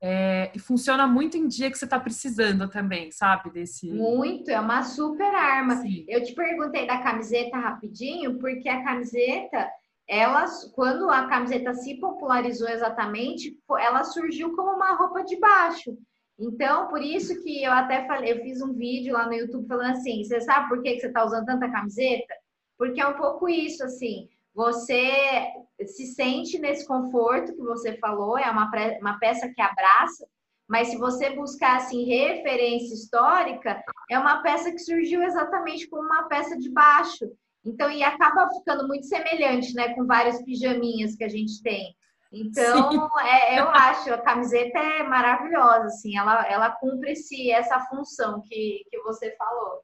É, 0.00 0.52
e 0.54 0.58
funciona 0.60 1.08
muito 1.08 1.36
em 1.36 1.48
dia 1.48 1.70
que 1.70 1.76
você 1.76 1.84
está 1.84 1.98
precisando 1.98 2.68
também, 2.68 3.10
sabe? 3.10 3.50
Desse... 3.50 3.90
Muito, 3.90 4.48
é 4.48 4.60
uma 4.60 4.82
super 4.84 5.34
arma. 5.34 5.76
Sim. 5.76 6.04
Eu 6.08 6.22
te 6.22 6.32
perguntei 6.34 6.86
da 6.86 6.98
camiseta 6.98 7.56
rapidinho, 7.56 8.38
porque 8.38 8.68
a 8.68 8.84
camiseta, 8.84 9.68
ela, 10.06 10.44
quando 10.74 11.10
a 11.10 11.26
camiseta 11.26 11.74
se 11.74 11.96
popularizou 11.96 12.68
exatamente, 12.68 13.58
ela 13.78 14.04
surgiu 14.04 14.54
como 14.54 14.76
uma 14.76 14.94
roupa 14.94 15.24
de 15.24 15.36
baixo. 15.38 15.98
Então, 16.38 16.86
por 16.86 17.02
isso 17.02 17.42
que 17.42 17.64
eu 17.64 17.72
até 17.72 18.06
falei, 18.06 18.32
eu 18.32 18.42
fiz 18.42 18.62
um 18.62 18.72
vídeo 18.72 19.14
lá 19.14 19.26
no 19.26 19.34
YouTube 19.34 19.66
falando 19.66 19.96
assim: 19.96 20.22
você 20.22 20.40
sabe 20.40 20.68
por 20.68 20.80
que 20.80 21.00
você 21.00 21.08
está 21.08 21.24
usando 21.24 21.46
tanta 21.46 21.68
camiseta? 21.68 22.32
Porque 22.78 23.00
é 23.00 23.08
um 23.08 23.14
pouco 23.14 23.48
isso, 23.48 23.82
assim 23.82 24.28
você 24.58 25.52
se 25.86 26.06
sente 26.06 26.58
nesse 26.58 26.84
conforto 26.84 27.54
que 27.54 27.62
você 27.62 27.96
falou, 27.98 28.36
é 28.36 28.50
uma, 28.50 28.68
uma 29.00 29.16
peça 29.20 29.48
que 29.48 29.62
abraça, 29.62 30.26
mas 30.68 30.88
se 30.88 30.96
você 30.96 31.30
buscar 31.30 31.76
assim 31.76 32.04
referência 32.04 32.92
histórica, 32.92 33.80
é 34.10 34.18
uma 34.18 34.42
peça 34.42 34.72
que 34.72 34.80
surgiu 34.80 35.22
exatamente 35.22 35.88
como 35.88 36.02
uma 36.02 36.24
peça 36.24 36.58
de 36.58 36.68
baixo. 36.72 37.30
Então, 37.64 37.88
e 37.88 38.02
acaba 38.02 38.50
ficando 38.58 38.88
muito 38.88 39.06
semelhante, 39.06 39.72
né, 39.74 39.94
com 39.94 40.04
várias 40.04 40.42
pijaminhas 40.42 41.14
que 41.14 41.22
a 41.22 41.28
gente 41.28 41.62
tem. 41.62 41.94
Então, 42.32 43.08
é, 43.20 43.60
eu 43.60 43.68
acho, 43.68 44.12
a 44.12 44.18
camiseta 44.18 44.76
é 44.76 45.04
maravilhosa, 45.04 45.84
assim, 45.84 46.18
ela, 46.18 46.44
ela 46.48 46.72
cumpre 46.72 47.14
-se 47.14 47.52
essa 47.52 47.78
função 47.86 48.42
que, 48.44 48.82
que 48.90 48.98
você 49.02 49.36
falou. 49.36 49.82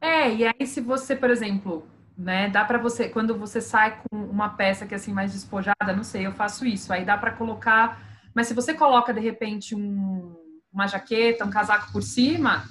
É, 0.00 0.32
e 0.32 0.46
aí 0.46 0.64
se 0.64 0.80
você, 0.80 1.16
por 1.16 1.28
exemplo, 1.28 1.84
né? 2.18 2.48
Dá 2.48 2.64
para 2.64 2.78
você, 2.78 3.08
quando 3.08 3.38
você 3.38 3.60
sai 3.60 4.02
com 4.02 4.16
uma 4.16 4.48
peça 4.50 4.84
que 4.84 4.92
é 4.92 4.96
assim 4.96 5.12
mais 5.12 5.32
despojada, 5.32 5.94
não 5.94 6.02
sei, 6.02 6.26
eu 6.26 6.32
faço 6.32 6.66
isso. 6.66 6.92
Aí 6.92 7.04
dá 7.04 7.16
para 7.16 7.30
colocar, 7.30 8.02
mas 8.34 8.48
se 8.48 8.54
você 8.54 8.74
coloca 8.74 9.14
de 9.14 9.20
repente 9.20 9.74
um, 9.74 10.36
uma 10.72 10.88
jaqueta, 10.88 11.44
um 11.44 11.50
casaco 11.50 11.92
por 11.92 12.02
cima, 12.02 12.64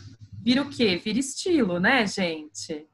vira 0.43 0.61
o 0.61 0.69
quê? 0.69 0.97
Vira 0.97 1.17
estilo, 1.17 1.79
né, 1.79 2.05
gente? 2.05 2.85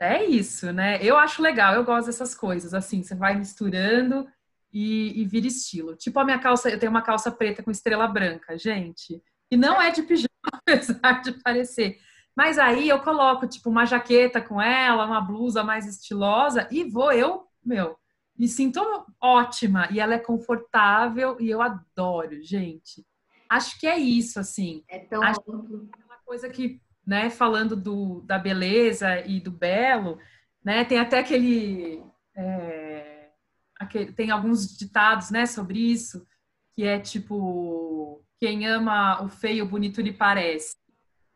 É 0.00 0.24
isso, 0.24 0.72
né? 0.72 0.98
Eu 1.02 1.18
acho 1.18 1.42
legal, 1.42 1.74
eu 1.74 1.84
gosto 1.84 2.06
dessas 2.06 2.34
coisas. 2.34 2.72
Assim, 2.72 3.02
você 3.02 3.14
vai 3.14 3.36
misturando 3.36 4.26
e, 4.72 5.20
e 5.20 5.26
vira 5.26 5.46
estilo. 5.46 5.94
Tipo 5.94 6.20
a 6.20 6.24
minha 6.24 6.38
calça, 6.38 6.70
eu 6.70 6.78
tenho 6.78 6.90
uma 6.90 7.02
calça 7.02 7.30
preta 7.30 7.62
com 7.62 7.70
estrela 7.70 8.08
branca, 8.08 8.56
gente. 8.56 9.22
E 9.50 9.58
não 9.58 9.80
é 9.80 9.90
de 9.90 10.02
pijama, 10.02 10.28
apesar 10.54 11.20
de 11.20 11.32
parecer. 11.32 11.98
Mas 12.36 12.58
aí 12.58 12.88
eu 12.88 13.00
coloco, 13.00 13.46
tipo, 13.46 13.68
uma 13.68 13.84
jaqueta 13.84 14.40
com 14.40 14.60
ela, 14.60 15.06
uma 15.06 15.20
blusa 15.20 15.62
mais 15.62 15.86
estilosa 15.86 16.68
e 16.70 16.84
vou 16.84 17.12
eu, 17.12 17.46
meu, 17.64 17.96
me 18.36 18.48
sinto 18.48 18.80
ótima. 19.20 19.88
E 19.90 20.00
ela 20.00 20.14
é 20.14 20.18
confortável 20.18 21.36
e 21.40 21.50
eu 21.50 21.60
adoro, 21.60 22.42
gente. 22.42 23.04
Acho 23.50 23.78
que 23.78 23.86
é 23.86 23.98
isso, 23.98 24.38
assim. 24.38 24.84
É 24.88 25.00
tão 25.00 25.22
Acho 25.22 25.40
é 25.40 25.52
uma 25.52 26.18
coisa 26.24 26.48
que, 26.48 26.80
né, 27.06 27.28
falando 27.28 27.74
do, 27.76 28.20
da 28.22 28.38
beleza 28.38 29.20
e 29.26 29.40
do 29.40 29.50
belo, 29.50 30.18
né, 30.64 30.84
tem 30.84 30.98
até 30.98 31.18
aquele, 31.18 32.02
é, 32.34 33.30
aquele. 33.78 34.12
Tem 34.12 34.30
alguns 34.30 34.76
ditados, 34.76 35.30
né, 35.30 35.46
sobre 35.46 35.78
isso, 35.78 36.26
que 36.72 36.84
é 36.84 36.98
tipo. 36.98 38.24
Quem 38.38 38.66
ama 38.66 39.22
o 39.22 39.28
feio, 39.28 39.68
bonito 39.68 40.00
lhe 40.00 40.14
parece. 40.14 40.74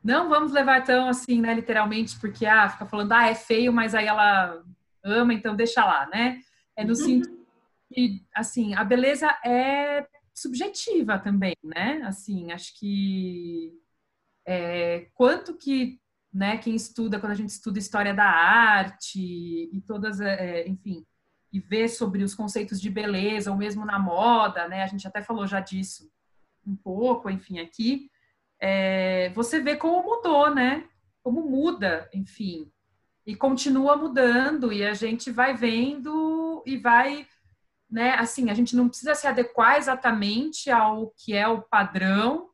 Não 0.05 0.29
vamos 0.29 0.53
levar 0.53 0.85
tão 0.85 1.09
assim, 1.09 1.41
né, 1.41 1.55
literalmente, 1.55 2.21
porque 2.21 2.45
ah, 2.45 2.69
fica 2.69 2.85
falando, 2.85 3.13
ah, 3.13 3.27
é 3.27 3.35
feio, 3.35 3.73
mas 3.73 3.95
aí 3.95 4.07
ela 4.07 4.63
ama, 5.03 5.33
então 5.33 5.57
deixa 5.57 5.83
lá, 5.83 6.07
né? 6.13 6.41
É 6.77 6.85
no 6.85 6.91
uhum. 6.91 6.95
sentido 6.95 7.47
que, 7.91 8.23
assim, 8.35 8.75
a 8.75 8.85
beleza 8.85 9.27
é 9.43 10.07
subjetiva 10.35 11.19
também, 11.19 11.57
né? 11.63 12.03
Assim, 12.05 12.53
acho 12.53 12.79
que 12.79 13.73
é, 14.47 15.09
quanto 15.15 15.57
que, 15.57 15.99
né, 16.31 16.59
quem 16.59 16.75
estuda, 16.75 17.19
quando 17.19 17.33
a 17.33 17.37
gente 17.37 17.49
estuda 17.49 17.79
história 17.79 18.13
da 18.13 18.27
arte 18.27 19.21
e 19.73 19.81
todas, 19.87 20.21
é, 20.21 20.69
enfim, 20.69 21.03
e 21.51 21.59
vê 21.59 21.89
sobre 21.89 22.23
os 22.23 22.35
conceitos 22.35 22.79
de 22.79 22.91
beleza, 22.91 23.51
ou 23.51 23.57
mesmo 23.57 23.87
na 23.87 23.99
moda, 23.99 24.69
né? 24.69 24.83
A 24.83 24.87
gente 24.87 25.07
até 25.09 25.23
falou 25.23 25.47
já 25.47 25.61
disso 25.61 26.11
um 26.67 26.77
pouco, 26.77 27.31
enfim, 27.31 27.59
aqui 27.59 28.11
é, 28.61 29.31
você 29.31 29.61
vê 29.61 29.77
como 29.77 30.03
mudou, 30.03 30.55
né? 30.55 30.89
Como 31.23 31.43
muda, 31.43 32.09
enfim. 32.13 32.71
E 33.27 33.35
continua 33.35 33.97
mudando, 33.97 34.73
e 34.73 34.85
a 34.85 34.93
gente 34.95 35.31
vai 35.31 35.55
vendo 35.55 36.63
e 36.67 36.77
vai 36.77 37.27
né? 37.95 38.15
Assim, 38.15 38.51
a 38.51 38.55
gente 38.55 38.75
não 38.75 38.89
precisa 38.89 39.15
se 39.15 39.25
adequar 39.25 39.77
exatamente 39.77 40.69
ao 40.69 41.15
que 41.17 41.33
é 41.33 41.47
o 41.47 41.63
padrão. 41.63 42.51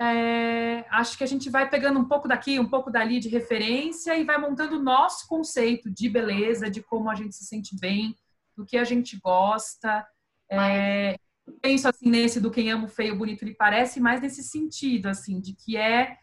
É, 0.00 0.86
acho 0.90 1.18
que 1.18 1.22
a 1.22 1.26
gente 1.26 1.50
vai 1.50 1.68
pegando 1.68 2.00
um 2.00 2.08
pouco 2.08 2.26
daqui, 2.26 2.58
um 2.58 2.68
pouco 2.68 2.90
dali 2.90 3.20
de 3.20 3.28
referência 3.28 4.16
e 4.16 4.24
vai 4.24 4.38
montando 4.38 4.78
o 4.78 4.82
nosso 4.82 5.28
conceito 5.28 5.90
de 5.90 6.08
beleza, 6.08 6.70
de 6.70 6.82
como 6.82 7.10
a 7.10 7.14
gente 7.14 7.34
se 7.34 7.44
sente 7.44 7.78
bem, 7.78 8.16
do 8.56 8.64
que 8.64 8.78
a 8.78 8.84
gente 8.84 9.20
gosta. 9.22 10.06
É, 10.50 11.18
penso 11.60 11.88
assim 11.88 12.08
nesse 12.08 12.40
do 12.40 12.50
quem 12.50 12.70
amo 12.70 12.88
feio, 12.88 13.16
bonito 13.16 13.44
lhe 13.44 13.54
parece, 13.54 14.00
mais 14.00 14.20
nesse 14.20 14.42
sentido, 14.42 15.06
assim, 15.06 15.40
de 15.40 15.54
que 15.54 15.76
é 15.76 16.18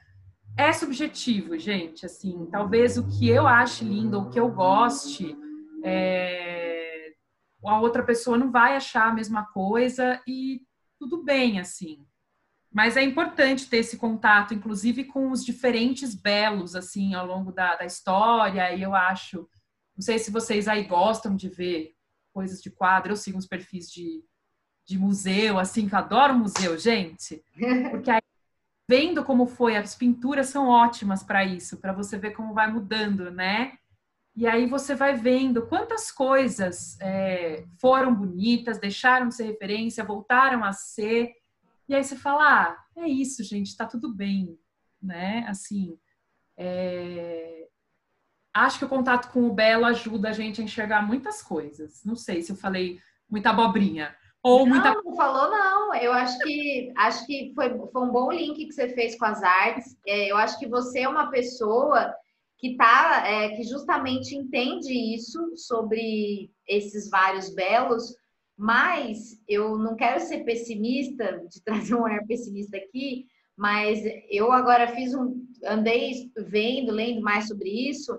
é 0.57 0.73
subjetivo, 0.73 1.57
gente. 1.57 2.05
Assim, 2.05 2.45
talvez 2.51 2.97
o 2.97 3.07
que 3.07 3.29
eu 3.29 3.47
ache 3.47 3.85
lindo, 3.85 4.19
o 4.19 4.29
que 4.29 4.39
eu 4.39 4.49
goste, 4.49 5.37
é, 5.83 7.13
a 7.65 7.79
outra 7.79 8.03
pessoa 8.03 8.37
não 8.37 8.51
vai 8.51 8.75
achar 8.75 9.07
a 9.07 9.13
mesma 9.13 9.45
coisa 9.45 10.21
e 10.27 10.61
tudo 10.99 11.23
bem, 11.23 11.59
assim. 11.59 12.05
Mas 12.71 12.97
é 12.97 13.01
importante 13.01 13.67
ter 13.67 13.77
esse 13.77 13.97
contato, 13.97 14.53
inclusive 14.53 15.05
com 15.05 15.31
os 15.31 15.43
diferentes 15.43 16.13
belos, 16.13 16.75
assim, 16.75 17.15
ao 17.15 17.25
longo 17.25 17.51
da, 17.51 17.75
da 17.75 17.85
história. 17.85 18.73
E 18.73 18.81
eu 18.81 18.93
acho, 18.93 19.47
não 19.95 20.01
sei 20.01 20.19
se 20.19 20.29
vocês 20.29 20.67
aí 20.67 20.83
gostam 20.83 21.35
de 21.35 21.49
ver 21.49 21.93
coisas 22.31 22.61
de 22.61 22.69
quadro, 22.69 23.11
eu 23.11 23.17
sigo 23.17 23.37
uns 23.37 23.47
perfis 23.47 23.89
de, 23.89 24.23
de 24.89 24.97
museu, 24.97 25.59
assim, 25.59 25.87
que 25.87 25.93
eu 25.93 25.99
adoro 25.99 26.33
museu, 26.33 26.75
gente. 26.77 27.43
Porque 27.91 28.09
aí 28.09 28.19
vendo 28.89 29.23
como 29.23 29.45
foi, 29.45 29.77
as 29.77 29.93
pinturas 29.93 30.47
são 30.47 30.67
ótimas 30.67 31.21
para 31.21 31.45
isso, 31.45 31.77
para 31.77 31.93
você 31.93 32.17
ver 32.17 32.31
como 32.31 32.55
vai 32.55 32.71
mudando, 32.71 33.29
né? 33.29 33.73
E 34.35 34.47
aí 34.47 34.65
você 34.65 34.95
vai 34.95 35.13
vendo 35.13 35.67
quantas 35.67 36.11
coisas 36.11 36.99
é, 36.99 37.65
foram 37.79 38.15
bonitas, 38.15 38.79
deixaram 38.79 39.27
de 39.27 39.35
ser 39.35 39.43
referência, 39.43 40.03
voltaram 40.03 40.63
a 40.63 40.73
ser. 40.73 41.33
E 41.87 41.93
aí 41.93 42.03
você 42.03 42.15
fala, 42.15 42.69
ah, 42.69 42.77
é 42.97 43.07
isso, 43.07 43.43
gente, 43.43 43.77
tá 43.77 43.85
tudo 43.85 44.11
bem, 44.11 44.57
né? 44.99 45.45
Assim, 45.47 45.99
é... 46.57 47.67
acho 48.55 48.79
que 48.79 48.85
o 48.85 48.89
contato 48.89 49.31
com 49.31 49.45
o 49.45 49.53
belo 49.53 49.85
ajuda 49.85 50.29
a 50.29 50.33
gente 50.33 50.61
a 50.61 50.63
enxergar 50.63 51.05
muitas 51.05 51.43
coisas. 51.43 52.03
Não 52.03 52.15
sei 52.15 52.41
se 52.41 52.51
eu 52.51 52.55
falei 52.55 52.99
muita 53.29 53.51
abobrinha, 53.51 54.15
ou 54.41 54.65
não, 54.65 54.75
muita... 54.75 54.93
não 54.93 55.15
falou 55.15 55.49
não. 55.49 55.95
Eu 55.95 56.13
acho 56.13 56.37
que 56.39 56.91
acho 56.95 57.25
que 57.25 57.51
foi, 57.53 57.69
foi 57.91 58.01
um 58.01 58.11
bom 58.11 58.31
link 58.31 58.65
que 58.65 58.71
você 58.71 58.89
fez 58.89 59.17
com 59.17 59.25
as 59.25 59.43
artes. 59.43 59.97
É, 60.07 60.31
eu 60.31 60.37
acho 60.37 60.57
que 60.59 60.67
você 60.67 61.01
é 61.01 61.09
uma 61.09 61.29
pessoa 61.29 62.13
que 62.57 62.75
tá, 62.75 63.23
é, 63.25 63.49
que 63.55 63.63
justamente 63.63 64.35
entende 64.35 64.93
isso 64.93 65.55
sobre 65.55 66.51
esses 66.67 67.09
vários 67.09 67.53
belos, 67.53 68.13
mas 68.57 69.41
eu 69.47 69.77
não 69.77 69.95
quero 69.95 70.19
ser 70.19 70.43
pessimista, 70.43 71.41
de 71.49 71.61
trazer 71.63 71.95
um 71.95 72.03
olhar 72.03 72.25
pessimista 72.27 72.77
aqui, 72.77 73.25
mas 73.57 74.01
eu 74.29 74.51
agora 74.51 74.93
fiz 74.93 75.13
um, 75.13 75.45
andei 75.65 76.29
vendo, 76.37 76.91
lendo 76.91 77.21
mais 77.21 77.47
sobre 77.47 77.69
isso. 77.69 78.17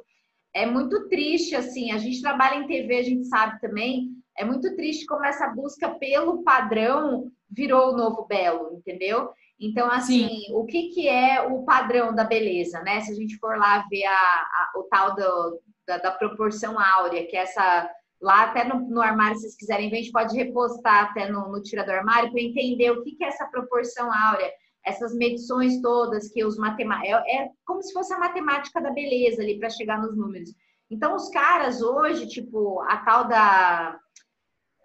É 0.55 0.67
muito 0.67 1.09
triste, 1.09 1.55
assim, 1.55 1.93
a 1.93 1.99
gente 1.99 2.21
trabalha 2.21 2.57
em 2.57 2.67
TV, 2.67 2.97
a 2.97 3.03
gente 3.03 3.27
sabe 3.27 3.61
também, 3.61 4.20
é 4.41 4.45
muito 4.45 4.75
triste 4.75 5.05
como 5.05 5.25
essa 5.25 5.49
busca 5.49 5.91
pelo 5.91 6.43
padrão 6.43 7.31
virou 7.51 7.93
o 7.93 7.97
novo 7.97 8.25
belo, 8.27 8.73
entendeu? 8.75 9.31
Então, 9.61 9.91
assim, 9.91 10.29
Sim. 10.29 10.55
o 10.55 10.65
que, 10.65 10.89
que 10.89 11.07
é 11.07 11.43
o 11.43 11.63
padrão 11.65 12.15
da 12.15 12.25
beleza, 12.25 12.81
né? 12.81 13.03
Se 13.03 13.13
a 13.13 13.15
gente 13.15 13.37
for 13.37 13.59
lá 13.59 13.85
ver 13.91 14.07
a, 14.07 14.13
a 14.13 14.73
o 14.77 14.85
tal 14.85 15.15
do, 15.15 15.61
da, 15.87 15.99
da, 15.99 16.11
proporção 16.13 16.79
áurea, 16.81 17.27
que 17.27 17.37
é 17.37 17.41
essa. 17.41 17.91
Lá 18.19 18.45
até 18.45 18.65
no, 18.65 18.81
no, 18.89 19.01
armário, 19.01 19.35
se 19.37 19.43
vocês 19.43 19.57
quiserem 19.57 19.89
ver, 19.89 19.97
a 19.97 20.01
gente 20.01 20.13
pode 20.13 20.37
repostar 20.37 21.05
até 21.05 21.31
no, 21.31 21.51
no 21.51 21.63
tira 21.63 21.85
do 21.85 21.91
armário 21.91 22.31
para 22.31 22.41
entender 22.41 22.91
o 22.91 23.03
que, 23.03 23.13
que 23.13 23.25
é 23.25 23.29
essa 23.29 23.47
proporção 23.47 24.11
áurea, 24.13 24.51
essas 24.85 25.15
medições 25.15 25.81
todas 25.81 26.31
que 26.31 26.45
os 26.45 26.57
matemáticos. 26.57 27.11
É, 27.27 27.37
é 27.37 27.49
como 27.67 27.83
se 27.83 27.93
fosse 27.93 28.13
a 28.13 28.19
matemática 28.19 28.81
da 28.81 28.91
beleza 28.91 29.43
ali 29.43 29.59
para 29.59 29.71
chegar 29.71 29.99
nos 29.99 30.17
números. 30.17 30.51
Então, 30.91 31.15
os 31.15 31.29
caras 31.29 31.81
hoje, 31.81 32.27
tipo, 32.27 32.81
a 32.83 32.97
tal 32.99 33.29
da 33.29 33.99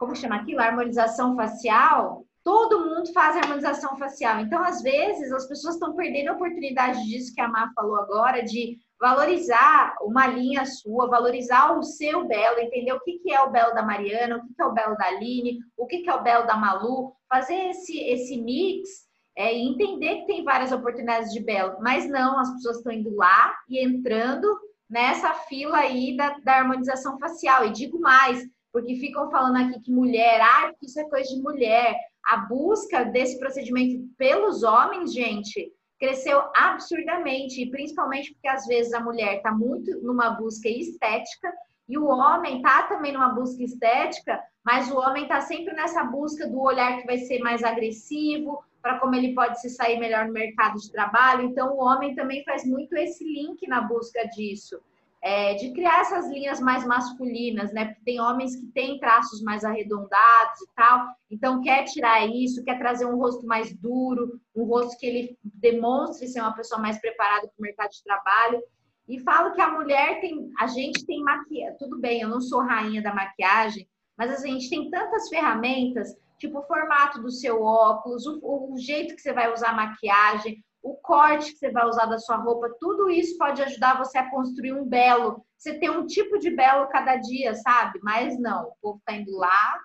como 0.06 0.16
chama 0.16 0.36
aquilo? 0.36 0.62
harmonização 0.62 1.36
facial. 1.36 2.26
Todo 2.44 2.86
mundo 2.86 3.12
faz 3.12 3.36
harmonização 3.36 3.98
facial. 3.98 4.40
Então, 4.40 4.64
às 4.64 4.82
vezes, 4.84 5.32
as 5.32 5.48
pessoas 5.48 5.74
estão 5.76 5.96
perdendo 5.96 6.30
a 6.30 6.34
oportunidade 6.34 7.04
disso 7.06 7.34
que 7.34 7.42
a 7.42 7.48
Má 7.48 7.72
falou 7.76 7.96
agora, 7.96 8.44
de 8.44 8.78
valorizar 9.00 9.96
uma 10.02 10.28
linha 10.28 10.64
sua, 10.64 11.10
valorizar 11.10 11.76
o 11.78 11.82
seu 11.82 12.28
belo, 12.28 12.60
entender 12.60 12.94
o 12.94 13.00
que, 13.02 13.20
que 13.20 13.34
é 13.34 13.42
o 13.42 13.50
belo 13.50 13.74
da 13.74 13.82
Mariana, 13.82 14.38
o 14.38 14.42
que, 14.42 14.54
que 14.54 14.62
é 14.62 14.66
o 14.66 14.74
belo 14.74 14.96
da 14.96 15.08
Aline, 15.08 15.60
o 15.76 15.88
que, 15.88 16.00
que 16.00 16.10
é 16.10 16.14
o 16.14 16.22
belo 16.22 16.46
da 16.46 16.56
Malu, 16.56 17.14
fazer 17.28 17.70
esse, 17.70 18.00
esse 18.00 18.38
mix 18.38 19.06
é, 19.36 19.54
e 19.54 19.68
entender 19.68 20.22
que 20.22 20.28
tem 20.28 20.44
várias 20.44 20.72
oportunidades 20.72 21.34
de 21.34 21.42
belo, 21.42 21.78
mas 21.82 22.08
não, 22.08 22.40
as 22.40 22.54
pessoas 22.54 22.78
estão 22.78 22.94
indo 22.94 23.14
lá 23.16 23.56
e 23.68 23.84
entrando 23.84 24.48
nessa 24.90 25.34
fila 25.34 25.78
aí 25.78 26.16
da, 26.16 26.38
da 26.40 26.58
harmonização 26.60 27.20
facial. 27.20 27.66
E 27.66 27.72
digo 27.72 28.00
mais, 28.00 28.46
porque 28.76 28.98
ficam 28.98 29.32
falando 29.32 29.56
aqui 29.56 29.80
que 29.80 29.90
mulher, 29.90 30.42
ah, 30.42 30.74
isso 30.84 31.00
é 31.00 31.06
coisa 31.06 31.34
de 31.34 31.42
mulher. 31.42 31.96
A 32.26 32.36
busca 32.36 33.06
desse 33.06 33.40
procedimento 33.40 34.06
pelos 34.18 34.64
homens, 34.64 35.14
gente, 35.14 35.72
cresceu 35.98 36.42
absurdamente, 36.54 37.62
e 37.62 37.72
principalmente 37.72 38.34
porque 38.34 38.50
às 38.50 38.66
vezes 38.66 38.94
a 38.94 39.00
mulher 39.00 39.38
está 39.38 39.50
muito 39.50 39.98
numa 40.02 40.32
busca 40.32 40.68
estética 40.68 41.54
e 41.88 41.98
o 41.98 42.08
homem 42.08 42.58
está 42.58 42.84
também 42.84 43.14
numa 43.14 43.30
busca 43.30 43.64
estética, 43.64 44.42
mas 44.62 44.92
o 44.92 44.98
homem 44.98 45.24
está 45.24 45.40
sempre 45.40 45.74
nessa 45.74 46.04
busca 46.04 46.46
do 46.46 46.60
olhar 46.60 46.98
que 47.00 47.08
vai 47.08 47.20
ser 47.20 47.40
mais 47.40 47.64
agressivo, 47.64 48.62
para 48.82 49.00
como 49.00 49.16
ele 49.16 49.34
pode 49.34 49.62
se 49.62 49.70
sair 49.70 49.98
melhor 49.98 50.28
no 50.28 50.34
mercado 50.34 50.78
de 50.78 50.92
trabalho. 50.92 51.46
Então, 51.46 51.78
o 51.78 51.82
homem 51.82 52.14
também 52.14 52.44
faz 52.44 52.66
muito 52.66 52.94
esse 52.98 53.24
link 53.24 53.66
na 53.70 53.80
busca 53.80 54.28
disso 54.36 54.82
é, 55.26 55.56
de 55.56 55.74
criar 55.74 56.02
essas 56.02 56.30
linhas 56.30 56.60
mais 56.60 56.86
masculinas, 56.86 57.74
né? 57.74 57.86
Porque 57.86 58.04
tem 58.06 58.22
homens 58.22 58.56
que 58.56 58.68
têm 58.68 59.00
traços 59.00 59.42
mais 59.42 59.66
arredondados 59.66 60.62
e 60.62 60.68
tal, 60.76 61.08
então 61.32 61.64
quer 61.64 61.84
tirar 61.86 62.28
isso, 62.28 62.64
quer 62.64 62.78
trazer 62.78 63.08
um 63.08 63.18
rosto 63.18 63.44
mais 63.48 63.76
duro, 63.76 64.40
um 64.56 64.66
rosto 64.66 64.96
que 65.00 65.06
ele 65.08 65.36
demonstre 65.44 66.28
ser 66.28 66.42
uma 66.42 66.54
pessoa 66.54 66.80
mais 66.80 67.02
preparada 67.02 67.48
para 67.48 67.58
o 67.58 67.62
mercado 67.64 67.90
de 67.90 68.04
trabalho. 68.04 68.62
E 69.08 69.20
falo 69.22 69.56
que 69.56 69.62
a 69.62 69.72
mulher 69.72 70.22
tem, 70.22 70.52
a 70.60 70.68
gente 70.68 71.04
tem 71.08 71.24
maquiagem, 71.24 71.78
tudo 71.80 72.00
bem, 72.00 72.22
eu 72.22 72.30
não 72.30 72.40
sou 72.40 72.62
rainha 72.62 73.02
da 73.02 73.14
maquiagem, 73.14 73.90
mas 74.16 74.32
a 74.32 74.46
gente 74.46 74.70
tem 74.70 74.92
tantas 74.92 75.28
ferramentas, 75.28 76.16
tipo 76.38 76.60
o 76.60 76.68
formato 76.68 77.20
do 77.20 77.32
seu 77.32 77.64
óculos, 77.64 78.28
o, 78.28 78.40
o 78.44 78.78
jeito 78.78 79.16
que 79.16 79.22
você 79.24 79.34
vai 79.34 79.52
usar 79.52 79.70
a 79.70 79.76
maquiagem, 79.76 80.64
o 80.86 80.94
corte 80.98 81.52
que 81.52 81.58
você 81.58 81.72
vai 81.72 81.84
usar 81.88 82.06
da 82.06 82.20
sua 82.20 82.36
roupa, 82.36 82.70
tudo 82.80 83.10
isso 83.10 83.36
pode 83.40 83.60
ajudar 83.64 83.98
você 83.98 84.20
a 84.20 84.30
construir 84.30 84.72
um 84.72 84.86
belo. 84.86 85.44
Você 85.58 85.80
tem 85.80 85.90
um 85.90 86.06
tipo 86.06 86.38
de 86.38 86.52
belo 86.52 86.88
cada 86.90 87.16
dia, 87.16 87.56
sabe? 87.56 88.00
Mas 88.04 88.40
não, 88.40 88.68
o 88.68 88.76
povo 88.80 89.02
tá 89.04 89.14
indo 89.14 89.36
lá 89.36 89.80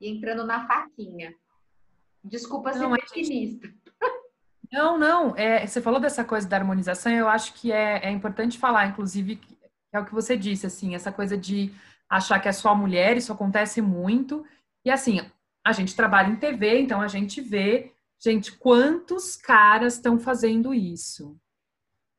e 0.00 0.08
entrando 0.08 0.46
na 0.46 0.64
faquinha. 0.64 1.34
Desculpa 2.22 2.72
ser 2.72 2.78
não, 2.78 2.92
pessimista. 2.92 3.68
Não, 4.72 4.96
não. 4.96 5.36
É, 5.36 5.66
você 5.66 5.82
falou 5.82 5.98
dessa 5.98 6.24
coisa 6.24 6.48
da 6.48 6.56
harmonização, 6.56 7.10
eu 7.10 7.28
acho 7.28 7.52
que 7.54 7.72
é, 7.72 8.06
é 8.06 8.10
importante 8.12 8.56
falar, 8.56 8.86
inclusive, 8.86 9.40
é 9.92 9.98
o 9.98 10.04
que 10.04 10.14
você 10.14 10.36
disse, 10.36 10.66
assim, 10.66 10.94
essa 10.94 11.10
coisa 11.10 11.36
de 11.36 11.74
achar 12.08 12.38
que 12.38 12.48
é 12.48 12.52
só 12.52 12.76
mulher, 12.76 13.16
isso 13.16 13.32
acontece 13.32 13.82
muito. 13.82 14.46
E 14.84 14.90
assim, 14.90 15.20
a 15.66 15.72
gente 15.72 15.96
trabalha 15.96 16.28
em 16.28 16.36
TV, 16.36 16.78
então 16.78 17.00
a 17.00 17.08
gente 17.08 17.40
vê 17.40 17.93
Gente, 18.24 18.52
quantos 18.52 19.36
caras 19.36 19.96
estão 19.96 20.18
fazendo 20.18 20.72
isso? 20.72 21.38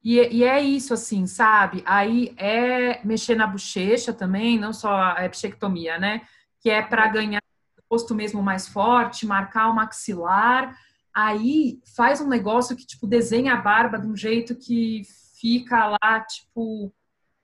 E, 0.03 0.19
e, 0.19 0.43
é 0.43 0.61
isso, 0.61 0.93
assim, 0.93 1.25
sabe? 1.25 1.81
Aí 1.83 2.35
é 2.37 3.03
mexer 3.03 3.33
na 3.33 3.47
bochecha 3.47 4.13
também, 4.13 4.59
não 4.59 4.71
só 4.71 4.93
a 4.93 5.27
bichectomia, 5.27 5.97
né? 5.97 6.21
Que 6.61 6.69
é 6.69 6.83
para 6.83 7.07
ganhar 7.07 7.41
o 7.79 7.95
rosto 7.95 8.13
mesmo 8.13 8.43
mais 8.43 8.67
forte, 8.67 9.25
marcar 9.25 9.67
o 9.67 9.73
maxilar. 9.73 10.77
Aí 11.11 11.81
faz 11.95 12.21
um 12.21 12.27
negócio 12.27 12.75
que, 12.75 12.85
tipo, 12.85 13.07
desenha 13.07 13.53
a 13.53 13.61
barba 13.61 13.97
de 13.97 14.05
um 14.05 14.15
jeito 14.15 14.55
que 14.55 15.01
fica 15.41 15.87
lá, 15.87 16.19
tipo, 16.21 16.93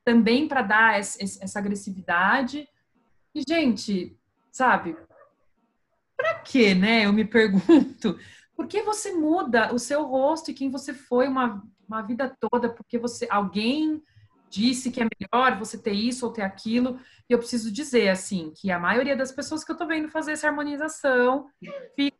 também 0.06 0.48
para 0.48 0.62
dar 0.62 1.00
essa 1.00 1.58
agressividade. 1.58 2.70
E, 3.34 3.42
gente, 3.42 4.16
sabe? 4.52 4.96
Pra 6.16 6.36
quê, 6.36 6.76
né? 6.76 7.08
Eu 7.08 7.14
me 7.14 7.26
pergunto. 7.26 8.20
Por 8.56 8.68
que 8.68 8.82
você 8.82 9.14
muda 9.14 9.74
o 9.74 9.80
seu 9.80 10.04
rosto 10.04 10.52
e 10.52 10.54
quem 10.54 10.70
você 10.70 10.94
foi 10.94 11.28
uma, 11.28 11.64
uma 11.88 12.02
vida 12.02 12.36
toda? 12.40 12.70
Porque 12.70 12.98
você 12.98 13.28
alguém 13.30 14.02
disse 14.50 14.92
que 14.92 15.02
é 15.02 15.06
melhor 15.06 15.58
você 15.58 15.78
ter 15.78 15.94
isso 15.94 16.26
ou 16.26 16.34
ter 16.34 16.42
aquilo. 16.42 17.00
E 17.30 17.34
eu 17.34 17.40
preciso 17.40 17.72
dizer, 17.72 18.10
assim, 18.10 18.52
que 18.56 18.70
a 18.70 18.78
maioria 18.78 19.16
das 19.16 19.32
pessoas 19.32 19.64
que 19.64 19.72
eu 19.72 19.78
tô 19.78 19.88
vendo 19.88 20.10
fazer 20.10 20.34
essa 20.34 20.48
harmonização 20.48 21.48
ficam 21.96 22.20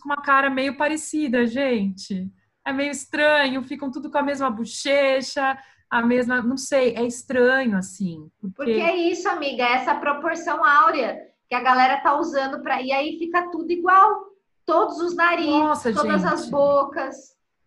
com 0.00 0.08
uma 0.08 0.22
cara 0.22 0.48
meio 0.48 0.76
parecida, 0.76 1.44
gente. 1.46 2.30
É 2.64 2.72
meio 2.72 2.92
estranho, 2.92 3.64
ficam 3.64 3.90
tudo 3.90 4.10
com 4.10 4.18
a 4.18 4.22
mesma 4.22 4.48
bochecha, 4.48 5.58
a 5.90 6.00
mesma, 6.00 6.40
não 6.40 6.56
sei, 6.56 6.94
é 6.94 7.04
estranho, 7.04 7.76
assim. 7.76 8.30
Porque, 8.40 8.54
porque 8.54 8.70
é 8.70 8.96
isso, 8.96 9.28
amiga, 9.28 9.64
essa 9.64 9.94
proporção 9.96 10.64
áurea 10.64 11.20
que 11.48 11.54
a 11.54 11.60
galera 11.60 12.00
tá 12.00 12.18
usando 12.18 12.62
para 12.62 12.80
e 12.80 12.92
aí 12.92 13.18
fica 13.18 13.50
tudo 13.50 13.70
igual, 13.70 14.24
todos 14.64 14.98
os 14.98 15.14
narizes, 15.14 15.50
Nossa, 15.50 15.92
todas 15.92 16.22
gente. 16.22 16.32
as 16.32 16.48
bocas. 16.48 17.16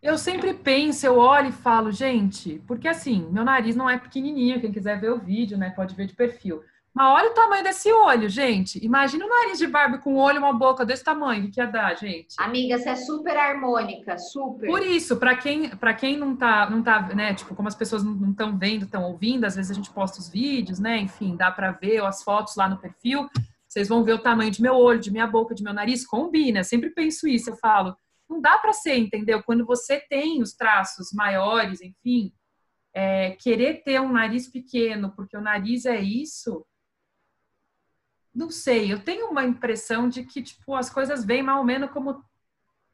Eu 0.02 0.18
sempre 0.18 0.54
penso, 0.54 1.06
eu 1.06 1.18
olho 1.18 1.50
e 1.50 1.52
falo, 1.52 1.92
gente, 1.92 2.62
porque 2.68 2.88
assim, 2.88 3.28
meu 3.32 3.44
nariz 3.44 3.76
não 3.76 3.90
é 3.90 3.98
pequenininho, 3.98 4.62
quem 4.62 4.72
quiser 4.72 5.00
ver 5.00 5.12
o 5.12 5.18
vídeo, 5.18 5.58
né, 5.58 5.72
pode 5.72 5.96
ver 5.96 6.06
de 6.06 6.14
perfil. 6.14 6.62
Mas 6.96 7.12
olha 7.12 7.32
o 7.32 7.34
tamanho 7.34 7.62
desse 7.62 7.92
olho, 7.92 8.30
gente. 8.30 8.82
Imagina 8.82 9.26
o 9.26 9.28
nariz 9.28 9.58
de 9.58 9.68
Barbie 9.68 9.98
com 9.98 10.14
um 10.14 10.18
olho 10.18 10.38
e 10.38 10.40
uma 10.40 10.54
boca 10.54 10.86
desse 10.86 11.04
tamanho. 11.04 11.46
O 11.46 11.52
que 11.52 11.60
ia 11.60 11.68
dar, 11.68 11.94
gente? 11.96 12.36
Amiga, 12.40 12.78
você 12.78 12.88
é 12.88 12.96
super 12.96 13.36
harmônica, 13.36 14.18
super. 14.18 14.66
Por 14.66 14.82
isso, 14.82 15.18
para 15.18 15.36
quem, 15.36 15.70
para 15.72 15.94
quem 15.94 16.16
não 16.16 16.38
tá, 16.38 16.70
não 16.70 16.82
tá, 16.82 17.02
né, 17.14 17.34
tipo, 17.34 17.54
como 17.54 17.68
as 17.68 17.76
pessoas 17.76 18.02
não 18.02 18.32
estão 18.32 18.58
vendo, 18.58 18.86
estão 18.86 19.04
ouvindo, 19.04 19.44
às 19.44 19.58
vezes 19.58 19.72
a 19.72 19.74
gente 19.74 19.92
posta 19.92 20.20
os 20.20 20.30
vídeos, 20.30 20.80
né? 20.80 20.98
Enfim, 20.98 21.36
dá 21.36 21.52
para 21.52 21.72
ver 21.72 22.02
as 22.02 22.24
fotos 22.24 22.56
lá 22.56 22.70
no 22.70 22.78
perfil. 22.78 23.30
Vocês 23.76 23.90
vão 23.90 24.06
ver 24.06 24.14
o 24.14 24.20
tamanho 24.20 24.50
de 24.50 24.62
meu 24.62 24.74
olho, 24.74 25.02
de 25.02 25.12
minha 25.12 25.28
boca, 25.28 25.54
de 25.54 25.62
meu 25.62 25.74
nariz, 25.74 26.08
combina. 26.08 26.60
Eu 26.60 26.64
sempre 26.64 26.92
penso 26.92 27.28
isso, 27.28 27.50
eu 27.50 27.58
falo, 27.58 27.94
não 28.30 28.40
dá 28.40 28.58
para 28.58 28.72
ser, 28.72 28.96
entendeu? 28.96 29.44
Quando 29.44 29.66
você 29.66 30.00
tem 30.00 30.42
os 30.42 30.54
traços 30.54 31.12
maiores, 31.12 31.82
enfim, 31.82 32.34
é, 32.94 33.32
querer 33.32 33.84
ter 33.84 34.00
um 34.00 34.14
nariz 34.14 34.48
pequeno, 34.48 35.12
porque 35.14 35.36
o 35.36 35.42
nariz 35.42 35.86
é 35.86 36.00
isso, 36.00 36.66
não 38.34 38.50
sei, 38.50 38.94
eu 38.94 39.04
tenho 39.04 39.28
uma 39.28 39.44
impressão 39.44 40.08
de 40.08 40.24
que, 40.24 40.42
tipo, 40.42 40.74
as 40.74 40.90
coisas 40.90 41.26
vêm 41.26 41.44
mais 41.44 41.58
ou 41.58 41.66
menos 41.66 41.92
como 41.92 42.24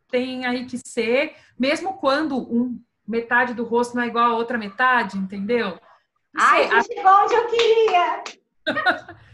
tem 0.09 0.47
aí 0.47 0.65
que 0.65 0.79
ser, 0.79 1.35
mesmo 1.59 1.99
quando 1.99 2.35
um, 2.35 2.81
metade 3.07 3.53
do 3.53 3.63
rosto 3.63 3.95
não 3.95 4.01
é 4.01 4.07
igual 4.07 4.31
a 4.31 4.35
outra 4.35 4.57
metade, 4.57 5.15
entendeu? 5.15 5.79
Não 6.33 6.43
Ai, 6.43 6.83
sei, 6.83 6.99
a... 7.03 7.21
onde 7.21 7.33
eu 7.35 7.47
queria! 7.49 8.23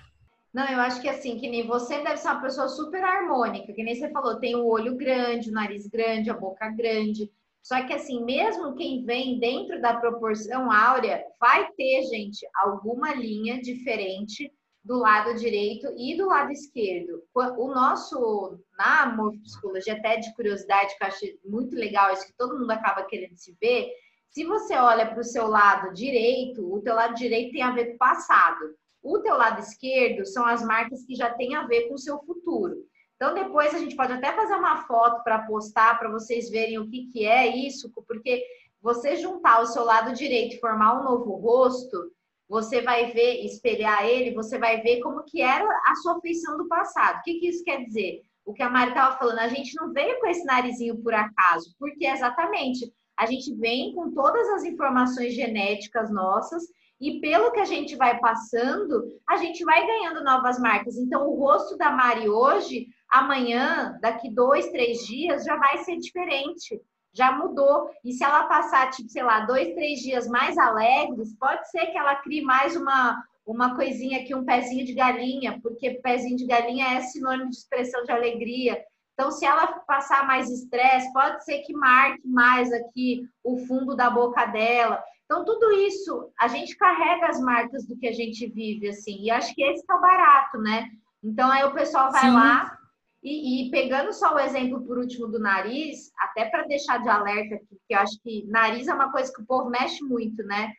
não, 0.57 0.67
eu 0.67 0.79
acho 0.79 0.99
que 0.99 1.07
assim, 1.07 1.37
que 1.37 1.47
nem 1.47 1.67
você 1.67 2.01
deve 2.01 2.17
ser 2.17 2.29
uma 2.29 2.41
pessoa 2.41 2.67
super 2.67 3.03
harmônica, 3.03 3.71
que 3.71 3.83
nem 3.83 3.93
você 3.93 4.09
falou, 4.09 4.39
tem 4.39 4.55
o 4.55 4.65
olho 4.65 4.95
grande, 4.95 5.51
o 5.51 5.53
nariz 5.53 5.85
grande, 5.85 6.31
a 6.31 6.33
boca 6.33 6.67
grande. 6.69 7.31
Só 7.61 7.85
que 7.85 7.93
assim, 7.93 8.25
mesmo 8.25 8.73
quem 8.73 9.05
vem 9.05 9.37
dentro 9.37 9.79
da 9.79 9.99
proporção 9.99 10.71
áurea, 10.71 11.23
vai 11.39 11.71
ter, 11.73 12.01
gente, 12.05 12.43
alguma 12.55 13.13
linha 13.13 13.61
diferente 13.61 14.51
do 14.83 14.97
lado 14.97 15.35
direito 15.35 15.93
e 15.95 16.17
do 16.17 16.25
lado 16.25 16.51
esquerdo. 16.51 17.21
O 17.35 17.67
nosso, 17.67 18.59
na 18.75 19.15
morfopsicologia, 19.15 19.93
até 19.93 20.17
de 20.17 20.33
curiosidade, 20.33 20.97
que 20.97 21.03
eu 21.03 21.07
acho 21.07 21.25
muito 21.45 21.75
legal, 21.75 22.11
isso 22.11 22.25
que 22.25 22.35
todo 22.35 22.57
mundo 22.57 22.71
acaba 22.71 23.03
querendo 23.03 23.37
se 23.37 23.55
ver, 23.61 23.91
se 24.31 24.43
você 24.43 24.75
olha 24.75 25.05
para 25.05 25.19
o 25.19 25.23
seu 25.23 25.45
lado 25.47 25.93
direito, 25.93 26.67
o 26.73 26.81
teu 26.81 26.95
lado 26.95 27.13
direito 27.13 27.51
tem 27.51 27.61
a 27.61 27.75
ver 27.75 27.89
com 27.89 27.93
o 27.93 27.97
passado. 27.99 28.75
O 29.07 29.19
teu 29.19 29.37
lado 29.37 29.61
esquerdo 29.61 30.25
são 30.25 30.45
as 30.45 30.61
marcas 30.61 31.05
que 31.05 31.15
já 31.15 31.33
têm 31.33 31.55
a 31.55 31.65
ver 31.65 31.87
com 31.87 31.93
o 31.93 31.97
seu 31.97 32.19
futuro. 32.19 32.75
Então, 33.15 33.33
depois 33.33 33.73
a 33.73 33.79
gente 33.79 33.95
pode 33.95 34.11
até 34.11 34.33
fazer 34.33 34.53
uma 34.55 34.83
foto 34.83 35.23
para 35.23 35.43
postar, 35.43 35.97
para 35.97 36.11
vocês 36.11 36.49
verem 36.49 36.77
o 36.77 36.89
que, 36.89 37.07
que 37.13 37.25
é 37.25 37.47
isso, 37.47 37.89
porque 38.05 38.43
você 38.81 39.15
juntar 39.15 39.61
o 39.61 39.65
seu 39.65 39.85
lado 39.85 40.13
direito 40.13 40.55
e 40.55 40.59
formar 40.59 40.99
um 40.99 41.05
novo 41.05 41.35
rosto, 41.35 42.11
você 42.49 42.81
vai 42.81 43.13
ver, 43.13 43.45
espelhar 43.45 44.05
ele, 44.05 44.35
você 44.35 44.59
vai 44.59 44.81
ver 44.81 44.99
como 44.99 45.23
que 45.23 45.41
era 45.41 45.65
a 45.87 45.95
sua 45.95 46.19
feição 46.19 46.57
do 46.57 46.67
passado. 46.67 47.19
O 47.19 47.23
que, 47.23 47.39
que 47.39 47.47
isso 47.47 47.63
quer 47.63 47.85
dizer? 47.85 48.21
O 48.45 48.53
que 48.53 48.61
a 48.61 48.69
Mari 48.69 48.89
estava 48.89 49.17
falando, 49.17 49.39
a 49.39 49.47
gente 49.47 49.73
não 49.75 49.93
veio 49.93 50.19
com 50.19 50.27
esse 50.27 50.43
narizinho 50.43 51.01
por 51.01 51.13
acaso, 51.13 51.73
porque 51.79 52.05
exatamente 52.05 52.93
a 53.17 53.25
gente 53.25 53.55
vem 53.55 53.95
com 53.95 54.11
todas 54.11 54.49
as 54.49 54.65
informações 54.65 55.33
genéticas 55.33 56.11
nossas 56.11 56.63
e 56.99 57.19
pelo 57.19 57.51
que 57.51 57.59
a 57.59 57.65
gente 57.65 57.95
vai 57.95 58.19
passando, 58.19 59.03
a 59.27 59.37
gente 59.37 59.63
vai 59.63 59.85
ganhando 59.85 60.23
novas 60.23 60.59
marcas. 60.59 60.97
Então, 60.97 61.27
o 61.27 61.35
rosto 61.35 61.77
da 61.77 61.91
Mari 61.91 62.27
hoje, 62.27 62.87
amanhã, 63.09 63.97
daqui 64.01 64.29
dois, 64.29 64.69
três 64.69 65.05
dias, 65.05 65.43
já 65.43 65.55
vai 65.55 65.77
ser 65.79 65.97
diferente 65.97 66.81
já 67.17 67.31
mudou. 67.31 67.89
E 68.05 68.13
se 68.13 68.23
ela 68.23 68.43
passar, 68.43 68.91
tipo, 68.91 69.09
sei 69.09 69.23
lá, 69.23 69.39
dois, 69.39 69.73
três 69.73 69.99
dias 69.99 70.27
mais 70.27 70.55
alegres, 70.55 71.35
pode 71.35 71.69
ser 71.71 71.87
que 71.87 71.97
ela 71.97 72.15
crie 72.17 72.43
mais 72.43 72.75
uma, 72.75 73.21
uma 73.43 73.75
coisinha 73.75 74.19
aqui, 74.19 74.35
um 74.35 74.45
pezinho 74.45 74.85
de 74.85 74.93
galinha, 74.93 75.59
porque 75.61 75.99
pezinho 76.03 76.37
de 76.37 76.45
galinha 76.45 76.93
é 76.93 77.01
sinônimo 77.01 77.49
de 77.49 77.57
expressão 77.57 78.03
de 78.03 78.11
alegria. 78.11 78.79
Então, 79.13 79.31
se 79.31 79.45
ela 79.45 79.65
passar 79.87 80.27
mais 80.27 80.47
estresse, 80.47 81.11
pode 81.11 81.43
ser 81.43 81.59
que 81.59 81.73
marque 81.73 82.27
mais 82.27 82.71
aqui 82.71 83.27
o 83.43 83.57
fundo 83.57 83.95
da 83.95 84.11
boca 84.11 84.45
dela. 84.45 85.03
Então, 85.27 85.43
tudo 85.43 85.69
isso, 85.73 86.31
a 86.39 86.47
gente 86.47 86.77
carrega 86.77 87.27
as 87.27 87.39
marcas 87.41 87.85
do 87.85 87.97
que 87.97 88.07
a 88.07 88.13
gente 88.13 88.47
vive, 88.47 88.87
assim. 88.87 89.21
E 89.21 89.29
acho 89.29 89.53
que 89.53 89.61
esse 89.61 89.83
é 89.87 89.93
o 89.93 89.99
barato, 89.99 90.57
né? 90.57 90.89
Então, 91.21 91.51
aí 91.51 91.65
o 91.65 91.73
pessoal 91.73 92.09
vai 92.09 92.21
Sim. 92.21 92.33
lá, 92.33 92.77
e, 93.21 93.67
e, 93.67 93.71
pegando 93.71 94.13
só 94.13 94.33
o 94.33 94.39
exemplo 94.39 94.81
por 94.85 94.97
último 94.97 95.27
do 95.27 95.37
nariz, 95.37 96.13
até 96.17 96.45
para 96.45 96.63
deixar 96.63 97.01
de 97.01 97.09
alerta 97.09 97.55
aqui, 97.55 97.75
porque 97.75 97.93
eu 97.93 97.99
acho 97.99 98.17
que 98.21 98.45
nariz 98.47 98.87
é 98.87 98.93
uma 98.93 99.11
coisa 99.11 99.33
que 99.33 99.41
o 99.41 99.45
povo 99.45 99.69
mexe 99.69 100.01
muito, 100.01 100.41
né? 100.43 100.71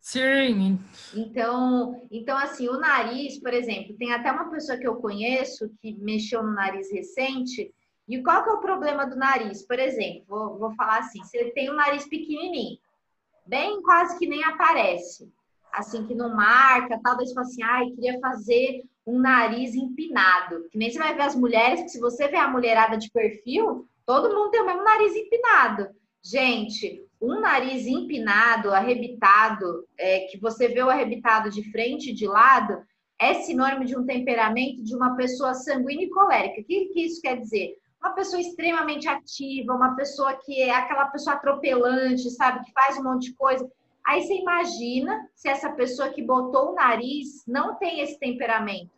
Sim. 0.00 0.78
Então, 1.14 2.06
então 2.10 2.36
assim, 2.36 2.68
o 2.68 2.78
nariz, 2.78 3.38
por 3.40 3.54
exemplo, 3.54 3.96
tem 3.96 4.12
até 4.12 4.32
uma 4.32 4.50
pessoa 4.50 4.76
que 4.76 4.86
eu 4.86 4.96
conheço 4.96 5.70
que 5.80 5.94
mexeu 5.94 6.42
no 6.42 6.52
nariz 6.52 6.90
recente. 6.90 7.72
E 8.06 8.22
qual 8.22 8.42
que 8.42 8.50
é 8.50 8.52
o 8.52 8.60
problema 8.60 9.06
do 9.06 9.16
nariz? 9.16 9.66
Por 9.66 9.78
exemplo, 9.78 10.24
vou, 10.28 10.58
vou 10.58 10.74
falar 10.74 10.98
assim, 10.98 11.22
se 11.24 11.38
ele 11.38 11.52
tem 11.52 11.70
um 11.70 11.74
nariz 11.74 12.06
pequenininho, 12.06 12.78
bem 13.46 13.82
quase 13.82 14.18
que 14.18 14.26
nem 14.26 14.42
aparece, 14.44 15.32
assim, 15.72 16.06
que 16.06 16.14
não 16.14 16.34
marca, 16.34 17.00
tal, 17.02 17.16
daí 17.16 17.26
você 17.26 17.34
fala 17.34 17.46
assim, 17.46 17.62
ai, 17.62 17.90
queria 17.90 18.18
fazer 18.20 18.82
um 19.06 19.18
nariz 19.18 19.74
empinado. 19.74 20.68
Que 20.70 20.78
nem 20.78 20.90
você 20.90 20.98
vai 20.98 21.14
ver 21.14 21.22
as 21.22 21.34
mulheres, 21.34 21.82
que 21.82 21.88
se 21.88 22.00
você 22.00 22.28
vê 22.28 22.36
a 22.36 22.48
mulherada 22.48 22.96
de 22.96 23.10
perfil, 23.10 23.86
todo 24.06 24.34
mundo 24.34 24.50
tem 24.50 24.62
o 24.62 24.66
mesmo 24.66 24.82
nariz 24.82 25.14
empinado. 25.14 25.88
Gente, 26.22 27.04
um 27.20 27.40
nariz 27.40 27.86
empinado, 27.86 28.72
arrebitado, 28.72 29.86
é, 29.98 30.20
que 30.20 30.38
você 30.38 30.68
vê 30.68 30.82
o 30.82 30.90
arrebitado 30.90 31.50
de 31.50 31.70
frente 31.70 32.10
e 32.10 32.14
de 32.14 32.26
lado, 32.26 32.82
é 33.18 33.34
sinônimo 33.34 33.84
de 33.84 33.96
um 33.96 34.04
temperamento 34.04 34.82
de 34.82 34.94
uma 34.94 35.16
pessoa 35.16 35.54
sanguínea 35.54 36.06
e 36.06 36.10
colérica. 36.10 36.60
O 36.60 36.64
que, 36.64 36.86
que 36.86 37.00
isso 37.00 37.20
quer 37.20 37.38
dizer? 37.38 37.76
Uma 38.04 38.12
pessoa 38.14 38.38
extremamente 38.38 39.08
ativa, 39.08 39.72
uma 39.72 39.96
pessoa 39.96 40.34
que 40.34 40.60
é 40.60 40.74
aquela 40.74 41.06
pessoa 41.06 41.36
atropelante, 41.36 42.28
sabe, 42.32 42.62
que 42.62 42.70
faz 42.72 42.98
um 42.98 43.02
monte 43.02 43.30
de 43.30 43.34
coisa. 43.34 43.66
Aí 44.06 44.20
você 44.20 44.34
imagina 44.34 45.26
se 45.34 45.48
essa 45.48 45.72
pessoa 45.72 46.10
que 46.10 46.22
botou 46.22 46.72
o 46.72 46.74
nariz 46.74 47.42
não 47.48 47.76
tem 47.76 48.00
esse 48.00 48.18
temperamento. 48.18 48.90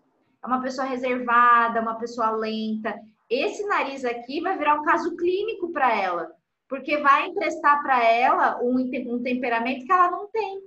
É 0.42 0.47
uma 0.49 0.61
pessoa 0.61 0.88
reservada, 0.88 1.81
uma 1.81 1.95
pessoa 1.95 2.33
lenta. 2.33 3.01
Esse 3.31 3.64
nariz 3.66 4.05
aqui 4.05 4.40
vai 4.40 4.59
virar 4.59 4.75
um 4.75 4.85
caso 4.85 5.14
clínico 5.14 5.71
para 5.71 5.95
ela, 5.95 6.33
porque 6.69 6.97
vai 6.97 7.29
emprestar 7.29 7.81
para 7.85 8.03
ela 8.03 8.59
um, 8.61 8.77
um 9.07 9.23
temperamento 9.23 9.87
que 9.87 9.92
ela 9.92 10.11
não 10.11 10.27
tem. 10.27 10.62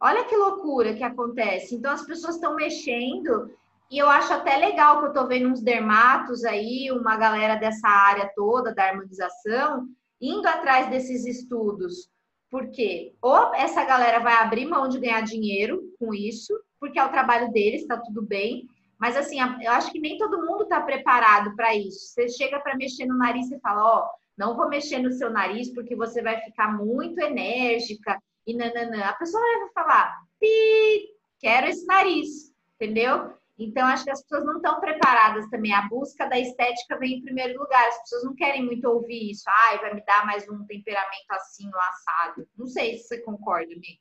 Olha 0.00 0.24
que 0.24 0.36
loucura 0.36 0.94
que 0.94 1.04
acontece. 1.04 1.76
Então 1.76 1.92
as 1.92 2.04
pessoas 2.04 2.34
estão 2.34 2.56
mexendo 2.56 3.54
e 3.90 3.98
eu 3.98 4.08
acho 4.08 4.32
até 4.32 4.56
legal 4.56 4.98
que 4.98 5.06
eu 5.06 5.08
estou 5.08 5.26
vendo 5.26 5.48
uns 5.48 5.62
dermatos 5.62 6.44
aí, 6.44 6.90
uma 6.90 7.16
galera 7.16 7.56
dessa 7.56 7.88
área 7.88 8.30
toda 8.34 8.74
da 8.74 8.88
harmonização, 8.88 9.86
indo 10.20 10.46
atrás 10.46 10.88
desses 10.90 11.24
estudos 11.26 12.10
porque 12.50 13.14
ou 13.20 13.54
essa 13.54 13.84
galera 13.84 14.20
vai 14.20 14.34
abrir 14.34 14.66
mão 14.66 14.88
de 14.88 14.98
ganhar 14.98 15.20
dinheiro 15.22 15.82
com 15.98 16.14
isso, 16.14 16.58
porque 16.78 16.98
é 16.98 17.04
o 17.04 17.10
trabalho 17.10 17.52
deles, 17.52 17.82
está 17.82 17.96
tudo 17.98 18.22
bem. 18.22 18.66
Mas 18.98 19.16
assim, 19.16 19.38
eu 19.62 19.72
acho 19.72 19.90
que 19.90 20.00
nem 20.00 20.16
todo 20.16 20.46
mundo 20.46 20.62
está 20.62 20.80
preparado 20.80 21.54
para 21.54 21.74
isso. 21.74 22.06
Você 22.06 22.28
chega 22.30 22.58
para 22.60 22.76
mexer 22.76 23.04
no 23.04 23.18
nariz 23.18 23.50
e 23.50 23.60
fala, 23.60 23.84
ó, 23.84 23.98
oh, 24.00 24.10
não 24.38 24.56
vou 24.56 24.68
mexer 24.68 24.98
no 25.00 25.12
seu 25.12 25.30
nariz 25.30 25.72
porque 25.74 25.94
você 25.94 26.22
vai 26.22 26.40
ficar 26.40 26.74
muito 26.74 27.20
enérgica 27.20 28.18
e 28.46 28.56
nananã. 28.56 29.04
A 29.04 29.14
pessoa 29.14 29.42
vai 29.42 29.68
falar, 29.74 30.16
pi, 30.40 31.10
quero 31.38 31.66
esse 31.66 31.84
nariz, 31.84 32.54
entendeu? 32.76 33.34
Então, 33.58 33.86
acho 33.86 34.04
que 34.04 34.10
as 34.10 34.22
pessoas 34.22 34.44
não 34.44 34.56
estão 34.56 34.80
preparadas 34.80 35.48
também. 35.48 35.72
A 35.72 35.88
busca 35.88 36.28
da 36.28 36.38
estética 36.38 36.98
vem 36.98 37.18
em 37.18 37.22
primeiro 37.22 37.58
lugar. 37.58 37.88
As 37.88 38.00
pessoas 38.02 38.24
não 38.24 38.34
querem 38.34 38.64
muito 38.64 38.86
ouvir 38.86 39.30
isso. 39.30 39.44
Ai, 39.68 39.78
vai 39.78 39.94
me 39.94 40.04
dar 40.04 40.26
mais 40.26 40.48
um 40.48 40.64
temperamento 40.66 41.30
assim, 41.30 41.66
um 41.66 41.80
assado. 41.80 42.46
Não 42.56 42.66
sei 42.66 42.98
se 42.98 43.08
você 43.08 43.22
concorda, 43.22 43.72
amigo. 43.72 44.00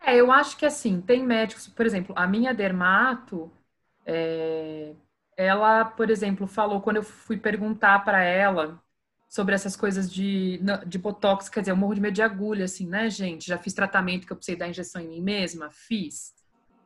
É, 0.00 0.14
eu 0.14 0.30
acho 0.30 0.56
que 0.56 0.64
assim, 0.64 1.00
tem 1.00 1.24
médicos, 1.24 1.66
por 1.66 1.84
exemplo, 1.84 2.14
a 2.16 2.28
minha 2.28 2.54
dermato, 2.54 3.50
é, 4.04 4.94
ela, 5.36 5.84
por 5.84 6.10
exemplo, 6.10 6.46
falou 6.46 6.80
quando 6.80 6.96
eu 6.98 7.02
fui 7.02 7.36
perguntar 7.36 8.04
para 8.04 8.22
ela 8.22 8.80
sobre 9.28 9.54
essas 9.54 9.74
coisas 9.74 10.10
de, 10.12 10.60
de 10.86 10.98
botox, 10.98 11.48
quer 11.48 11.60
dizer, 11.60 11.72
eu 11.72 11.76
morro 11.76 11.94
de 11.94 12.00
medo 12.00 12.14
de 12.14 12.22
agulha, 12.22 12.66
assim, 12.66 12.86
né, 12.86 13.10
gente? 13.10 13.48
Já 13.48 13.58
fiz 13.58 13.74
tratamento 13.74 14.26
que 14.26 14.32
eu 14.32 14.36
precisei 14.36 14.56
dar 14.56 14.68
injeção 14.68 15.02
em 15.02 15.08
mim 15.08 15.20
mesma? 15.20 15.70
Fiz. 15.72 16.35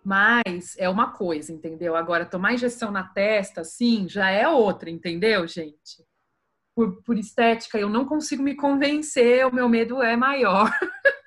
Mas 0.04 0.76
é 0.78 0.88
uma 0.88 1.12
coisa, 1.12 1.52
entendeu? 1.52 1.94
Agora, 1.94 2.24
tomar 2.24 2.54
injeção 2.54 2.90
na 2.90 3.04
testa, 3.04 3.60
assim, 3.60 4.08
já 4.08 4.30
é 4.30 4.48
outra, 4.48 4.90
entendeu, 4.90 5.46
gente? 5.46 6.04
Por, 6.74 7.02
por 7.02 7.18
estética, 7.18 7.78
eu 7.78 7.88
não 7.88 8.06
consigo 8.06 8.42
me 8.42 8.56
convencer, 8.56 9.46
o 9.46 9.54
meu 9.54 9.68
medo 9.68 10.02
é 10.02 10.16
maior. 10.16 10.70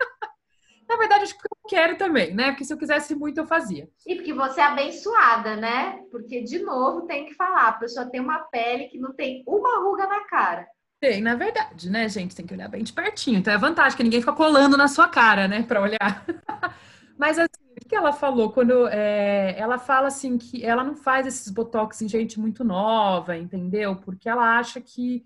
Na 0.90 0.98
verdade, 0.98 1.24
acho 1.24 1.38
que 1.38 1.46
eu 1.46 1.70
quero 1.70 1.98
também, 1.98 2.34
né? 2.36 2.52
Porque 2.52 2.66
se 2.66 2.74
eu 2.74 2.78
quisesse 2.78 3.16
muito, 3.16 3.40
eu 3.40 3.48
fazia. 3.48 3.90
E 4.06 4.16
porque 4.16 4.34
você 4.34 4.62
é 4.62 4.66
abençoada, 4.66 5.56
né? 5.56 6.00
Porque, 6.12 6.44
de 6.44 6.60
novo, 6.60 7.08
tem 7.08 7.26
que 7.26 7.34
falar, 7.34 7.70
a 7.70 7.74
pessoa 7.74 8.10
tem 8.10 8.22
uma 8.22 8.40
pele 8.40 8.86
que 8.86 9.00
não 9.00 9.12
tem 9.14 9.44
uma 9.48 9.80
ruga 9.80 10.06
na 10.06 10.24
cara. 10.26 10.68
Tem, 11.00 11.20
na 11.20 11.36
verdade, 11.36 11.90
né, 11.90 12.08
gente? 12.08 12.36
Tem 12.36 12.46
que 12.46 12.54
olhar 12.54 12.70
bem 12.70 12.84
de 12.84 12.94
pertinho. 12.94 13.40
Então 13.40 13.54
é 13.54 13.58
vantagem 13.58 13.98
que 13.98 14.04
ninguém 14.04 14.22
fica 14.22 14.34
colando 14.34 14.78
na 14.78 14.88
sua 14.88 15.08
cara, 15.08 15.48
né, 15.48 15.64
para 15.64 15.82
olhar. 15.82 16.26
Mas 17.18 17.38
assim, 17.38 17.63
que 17.94 17.98
ela 17.98 18.12
falou 18.12 18.52
quando 18.52 18.88
é, 18.88 19.54
ela 19.56 19.78
fala 19.78 20.08
assim 20.08 20.36
que 20.36 20.66
ela 20.66 20.84
não 20.84 20.96
faz 20.96 21.28
esses 21.28 21.52
botox 21.52 22.02
em 22.02 22.10
gente 22.10 22.40
muito 22.40 22.64
nova, 22.64 23.38
entendeu? 23.38 23.96
Porque 23.98 24.28
ela 24.28 24.58
acha 24.58 24.82
que 24.82 25.24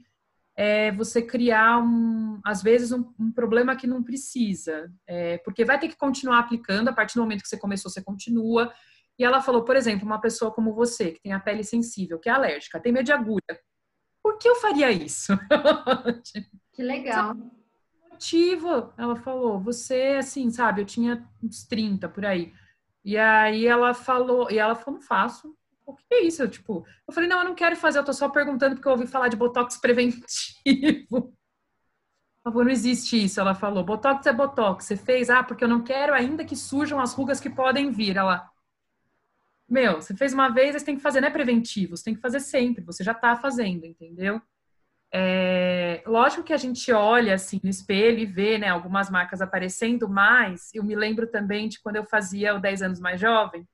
é 0.54 0.92
você 0.92 1.22
criar 1.22 1.80
um, 1.82 2.42
às 2.44 2.62
vezes 2.62 2.92
um, 2.92 3.06
um 3.18 3.32
problema 3.32 3.74
que 3.74 3.88
não 3.88 4.04
precisa, 4.04 4.92
é, 5.08 5.38
porque 5.38 5.64
vai 5.64 5.80
ter 5.80 5.88
que 5.88 5.96
continuar 5.96 6.40
aplicando 6.40 6.90
a 6.90 6.94
partir 6.94 7.16
do 7.16 7.22
momento 7.22 7.44
que 7.44 7.48
você 7.48 7.58
começou, 7.58 7.90
você 7.90 8.04
continua. 8.04 8.74
E 9.18 9.24
ela 9.24 9.42
falou, 9.42 9.64
por 9.64 9.78
exemplo, 9.78 10.06
uma 10.06 10.20
pessoa 10.20 10.52
como 10.52 10.74
você 10.74 11.12
que 11.14 11.22
tem 11.22 11.32
a 11.32 11.40
pele 11.40 11.64
sensível, 11.64 12.20
que 12.20 12.28
é 12.28 12.34
alérgica, 12.34 12.82
tem 12.82 12.92
medo 12.92 13.06
de 13.06 13.14
agulha. 13.14 13.62
Por 14.22 14.38
que 14.38 14.50
eu 14.50 14.56
faria 14.58 14.92
isso? 14.92 15.32
Que 16.74 16.84
legal 16.84 17.34
motivo, 18.18 18.92
ela 18.98 19.16
falou, 19.16 19.60
você, 19.60 20.18
assim, 20.20 20.50
sabe, 20.50 20.82
eu 20.82 20.86
tinha 20.86 21.24
uns 21.42 21.64
30 21.66 22.10
por 22.10 22.26
aí. 22.26 22.52
E 23.06 23.16
aí 23.16 23.68
ela 23.68 23.94
falou, 23.94 24.52
e 24.52 24.58
ela 24.58 24.76
falou, 24.76 25.00
não 25.00 25.08
faço. 25.08 25.56
O 25.86 25.96
que 25.96 26.04
é 26.12 26.24
isso? 26.24 26.42
Eu, 26.42 26.50
tipo, 26.50 26.86
eu 27.08 27.14
falei, 27.14 27.30
não, 27.30 27.40
eu 27.40 27.46
não 27.46 27.56
quero 27.56 27.76
fazer, 27.76 28.00
eu 28.00 28.04
tô 28.04 28.12
só 28.12 28.28
perguntando 28.28 28.76
porque 28.76 28.88
eu 28.88 28.92
ouvi 28.92 29.08
falar 29.08 29.30
de 29.30 29.38
botox 29.38 29.78
preventivo. 29.78 30.24
Por 32.44 32.52
favor, 32.52 32.66
não 32.66 32.72
existe 32.72 33.24
isso, 33.24 33.40
ela 33.40 33.54
falou. 33.54 33.84
Botox 33.84 34.26
é 34.26 34.34
botox. 34.34 34.86
Você 34.86 34.96
fez, 34.96 35.30
ah, 35.30 35.44
porque 35.44 35.64
eu 35.64 35.68
não 35.68 35.84
quero 35.84 36.14
ainda 36.14 36.46
que 36.46 36.56
surjam 36.56 37.00
as 37.00 37.14
rugas 37.14 37.40
que 37.42 37.50
podem 37.50 37.92
vir. 37.92 38.16
Ela, 38.16 38.50
meu, 39.70 40.02
você 40.02 40.16
fez 40.16 40.34
uma 40.34 40.50
vez, 40.50 40.74
você 40.74 40.86
tem 40.86 40.96
que 40.96 41.02
fazer, 41.02 41.20
não 41.20 41.28
é 41.28 41.32
preventivo, 41.32 41.96
você 41.96 42.06
tem 42.06 42.16
que 42.16 42.22
fazer 42.22 42.40
sempre, 42.40 42.84
você 42.86 43.04
já 43.04 43.14
tá 43.14 43.36
fazendo, 43.36 43.86
entendeu? 43.86 44.42
É, 45.14 46.04
lógico 46.06 46.44
que 46.44 46.54
a 46.54 46.58
gente 46.58 46.92
olha 46.92 47.36
assim 47.36 47.60
no 47.64 47.70
espelho 47.70 48.20
e 48.20 48.26
vê 48.26 48.58
né, 48.58 48.68
algumas 48.68 49.10
marcas 49.10 49.42
aparecendo, 49.42 50.10
mas 50.10 50.70
eu 50.74 50.84
me 50.84 50.96
lembro 50.96 51.28
também 51.28 51.70
de 51.70 51.80
quando 51.80 51.96
eu 51.96 52.04
fazia 52.04 52.56
o 52.56 52.60
10 52.60 52.82
anos 52.82 53.00
mais 53.00 53.20
jovem, 53.20 53.68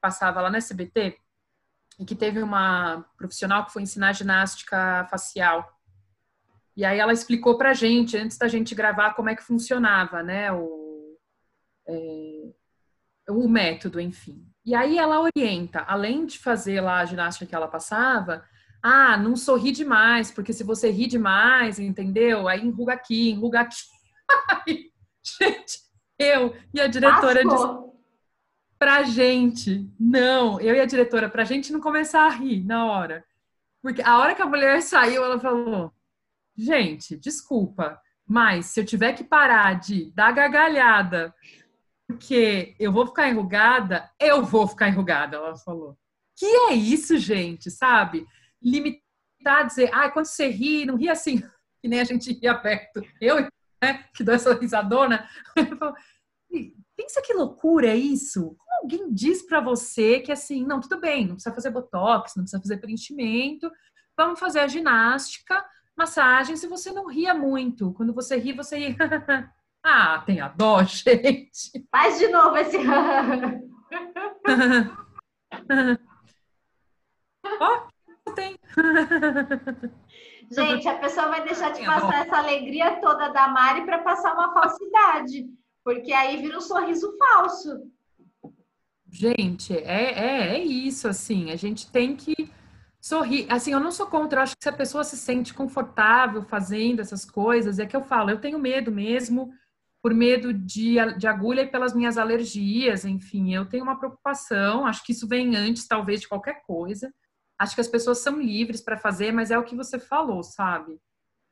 passava 0.00 0.40
lá 0.40 0.50
no 0.50 0.56
SBT, 0.56 1.18
e 1.98 2.04
que 2.04 2.14
teve 2.14 2.42
uma 2.42 3.04
profissional 3.16 3.66
que 3.66 3.72
foi 3.72 3.82
ensinar 3.82 4.12
ginástica 4.12 5.06
facial. 5.10 5.76
E 6.76 6.84
aí 6.84 6.98
ela 6.98 7.12
explicou 7.12 7.58
pra 7.58 7.74
gente, 7.74 8.16
antes 8.16 8.38
da 8.38 8.46
gente 8.46 8.74
gravar, 8.74 9.14
como 9.14 9.28
é 9.28 9.34
que 9.34 9.42
funcionava, 9.42 10.22
né? 10.22 10.52
O, 10.52 11.18
é, 11.88 12.52
o 13.30 13.48
método, 13.48 14.00
enfim. 14.00 14.46
E 14.64 14.74
aí 14.74 14.96
ela 14.96 15.20
orienta, 15.20 15.80
além 15.80 16.24
de 16.24 16.38
fazer 16.38 16.80
lá 16.80 17.00
a 17.00 17.04
ginástica 17.04 17.46
que 17.46 17.54
ela 17.54 17.66
passava, 17.66 18.44
ah, 18.82 19.16
não 19.16 19.36
sorri 19.36 19.72
demais, 19.72 20.30
porque 20.30 20.52
se 20.52 20.64
você 20.64 20.90
ri 20.90 21.06
demais, 21.06 21.78
entendeu? 21.78 22.48
Aí 22.48 22.64
enruga 22.64 22.92
aqui, 22.92 23.30
enruga 23.30 23.60
aqui. 23.60 23.76
gente, 25.40 25.80
eu 26.18 26.54
e 26.72 26.80
a 26.80 26.86
diretora 26.86 27.44
disse 27.44 27.88
pra 28.78 29.02
gente, 29.02 29.90
não, 29.98 30.60
eu 30.60 30.74
e 30.74 30.80
a 30.80 30.86
diretora, 30.86 31.28
pra 31.28 31.44
gente 31.44 31.72
não 31.72 31.80
começar 31.80 32.26
a 32.26 32.30
rir 32.30 32.64
na 32.64 32.86
hora. 32.86 33.24
Porque 33.82 34.02
a 34.02 34.18
hora 34.18 34.34
que 34.34 34.42
a 34.42 34.46
mulher 34.46 34.82
saiu, 34.82 35.24
ela 35.24 35.38
falou: 35.38 35.92
gente, 36.56 37.16
desculpa, 37.16 38.00
mas 38.26 38.66
se 38.66 38.80
eu 38.80 38.84
tiver 38.84 39.12
que 39.14 39.24
parar 39.24 39.74
de 39.74 40.10
dar 40.12 40.32
gargalhada 40.32 41.34
porque 42.08 42.74
eu 42.80 42.90
vou 42.90 43.06
ficar 43.06 43.28
enrugada, 43.28 44.10
eu 44.18 44.42
vou 44.42 44.66
ficar 44.66 44.88
enrugada, 44.88 45.36
ela 45.36 45.54
falou. 45.56 45.94
Que 46.34 46.46
é 46.46 46.72
isso, 46.72 47.18
gente, 47.18 47.70
sabe? 47.70 48.26
Limitar, 48.62 49.66
dizer, 49.66 49.90
ah, 49.92 50.10
quando 50.10 50.26
você 50.26 50.48
ri, 50.48 50.86
não 50.86 50.96
ri 50.96 51.08
assim, 51.08 51.40
que 51.80 51.88
nem 51.88 52.00
a 52.00 52.04
gente 52.04 52.32
ria 52.32 52.54
perto. 52.54 53.02
Eu, 53.20 53.48
né, 53.82 54.04
que 54.14 54.24
dou 54.24 54.34
essa 54.34 54.54
risadona, 54.54 55.28
pensa 56.96 57.22
que 57.22 57.32
loucura 57.32 57.88
é 57.88 57.96
isso? 57.96 58.56
Como 58.58 58.82
alguém 58.82 59.12
diz 59.12 59.42
para 59.42 59.60
você 59.60 60.20
que 60.20 60.32
assim, 60.32 60.64
não, 60.64 60.80
tudo 60.80 61.00
bem, 61.00 61.26
não 61.26 61.34
precisa 61.34 61.54
fazer 61.54 61.70
botox, 61.70 62.34
não 62.34 62.42
precisa 62.42 62.62
fazer 62.62 62.78
preenchimento, 62.78 63.70
vamos 64.16 64.40
fazer 64.40 64.60
a 64.60 64.66
ginástica, 64.66 65.64
massagem, 65.98 66.56
se 66.56 66.68
você 66.68 66.92
não 66.92 67.06
ria 67.06 67.34
muito. 67.34 67.92
Quando 67.92 68.14
você 68.14 68.36
ri, 68.36 68.52
você 68.52 68.78
ri. 68.78 68.96
ah, 69.82 70.22
tem 70.24 70.40
a 70.40 70.48
dó, 70.48 70.82
gente. 70.84 71.86
Faz 71.90 72.18
de 72.18 72.28
novo 72.28 72.56
esse. 72.56 72.78
Ó, 77.60 77.87
tem. 78.40 78.58
Gente, 80.50 80.88
a 80.88 80.98
pessoa 80.98 81.28
vai 81.28 81.44
deixar 81.44 81.70
de 81.72 81.84
passar 81.84 82.26
essa 82.26 82.38
alegria 82.38 83.00
toda 83.00 83.28
da 83.28 83.48
Mari 83.48 83.84
para 83.84 83.98
passar 83.98 84.32
uma 84.32 84.52
falsidade, 84.52 85.46
porque 85.84 86.12
aí 86.12 86.38
vira 86.38 86.56
um 86.56 86.60
sorriso 86.60 87.14
falso. 87.18 87.82
Gente, 89.10 89.74
é, 89.74 90.12
é, 90.12 90.56
é 90.56 90.64
isso, 90.64 91.08
assim, 91.08 91.50
a 91.50 91.56
gente 91.56 91.90
tem 91.90 92.16
que 92.16 92.50
sorrir. 93.00 93.46
Assim, 93.50 93.72
eu 93.72 93.80
não 93.80 93.90
sou 93.90 94.06
contra, 94.06 94.40
eu 94.40 94.42
acho 94.42 94.56
que 94.56 94.62
se 94.62 94.68
a 94.68 94.72
pessoa 94.72 95.04
se 95.04 95.16
sente 95.16 95.54
confortável 95.54 96.42
fazendo 96.42 97.00
essas 97.00 97.24
coisas, 97.24 97.78
é 97.78 97.86
que 97.86 97.96
eu 97.96 98.02
falo, 98.02 98.30
eu 98.30 98.40
tenho 98.40 98.58
medo 98.58 98.90
mesmo, 98.92 99.50
por 100.02 100.14
medo 100.14 100.52
de, 100.52 100.96
de 101.16 101.26
agulha 101.26 101.62
e 101.62 101.66
pelas 101.66 101.94
minhas 101.94 102.16
alergias, 102.16 103.04
enfim, 103.04 103.54
eu 103.54 103.66
tenho 103.66 103.82
uma 103.82 103.98
preocupação, 103.98 104.86
acho 104.86 105.04
que 105.04 105.12
isso 105.12 105.26
vem 105.26 105.56
antes, 105.56 105.86
talvez, 105.86 106.20
de 106.20 106.28
qualquer 106.28 106.62
coisa. 106.62 107.12
Acho 107.58 107.74
que 107.74 107.80
as 107.80 107.88
pessoas 107.88 108.18
são 108.18 108.40
livres 108.40 108.80
para 108.80 108.96
fazer, 108.96 109.32
mas 109.32 109.50
é 109.50 109.58
o 109.58 109.64
que 109.64 109.74
você 109.74 109.98
falou, 109.98 110.42
sabe? 110.42 110.98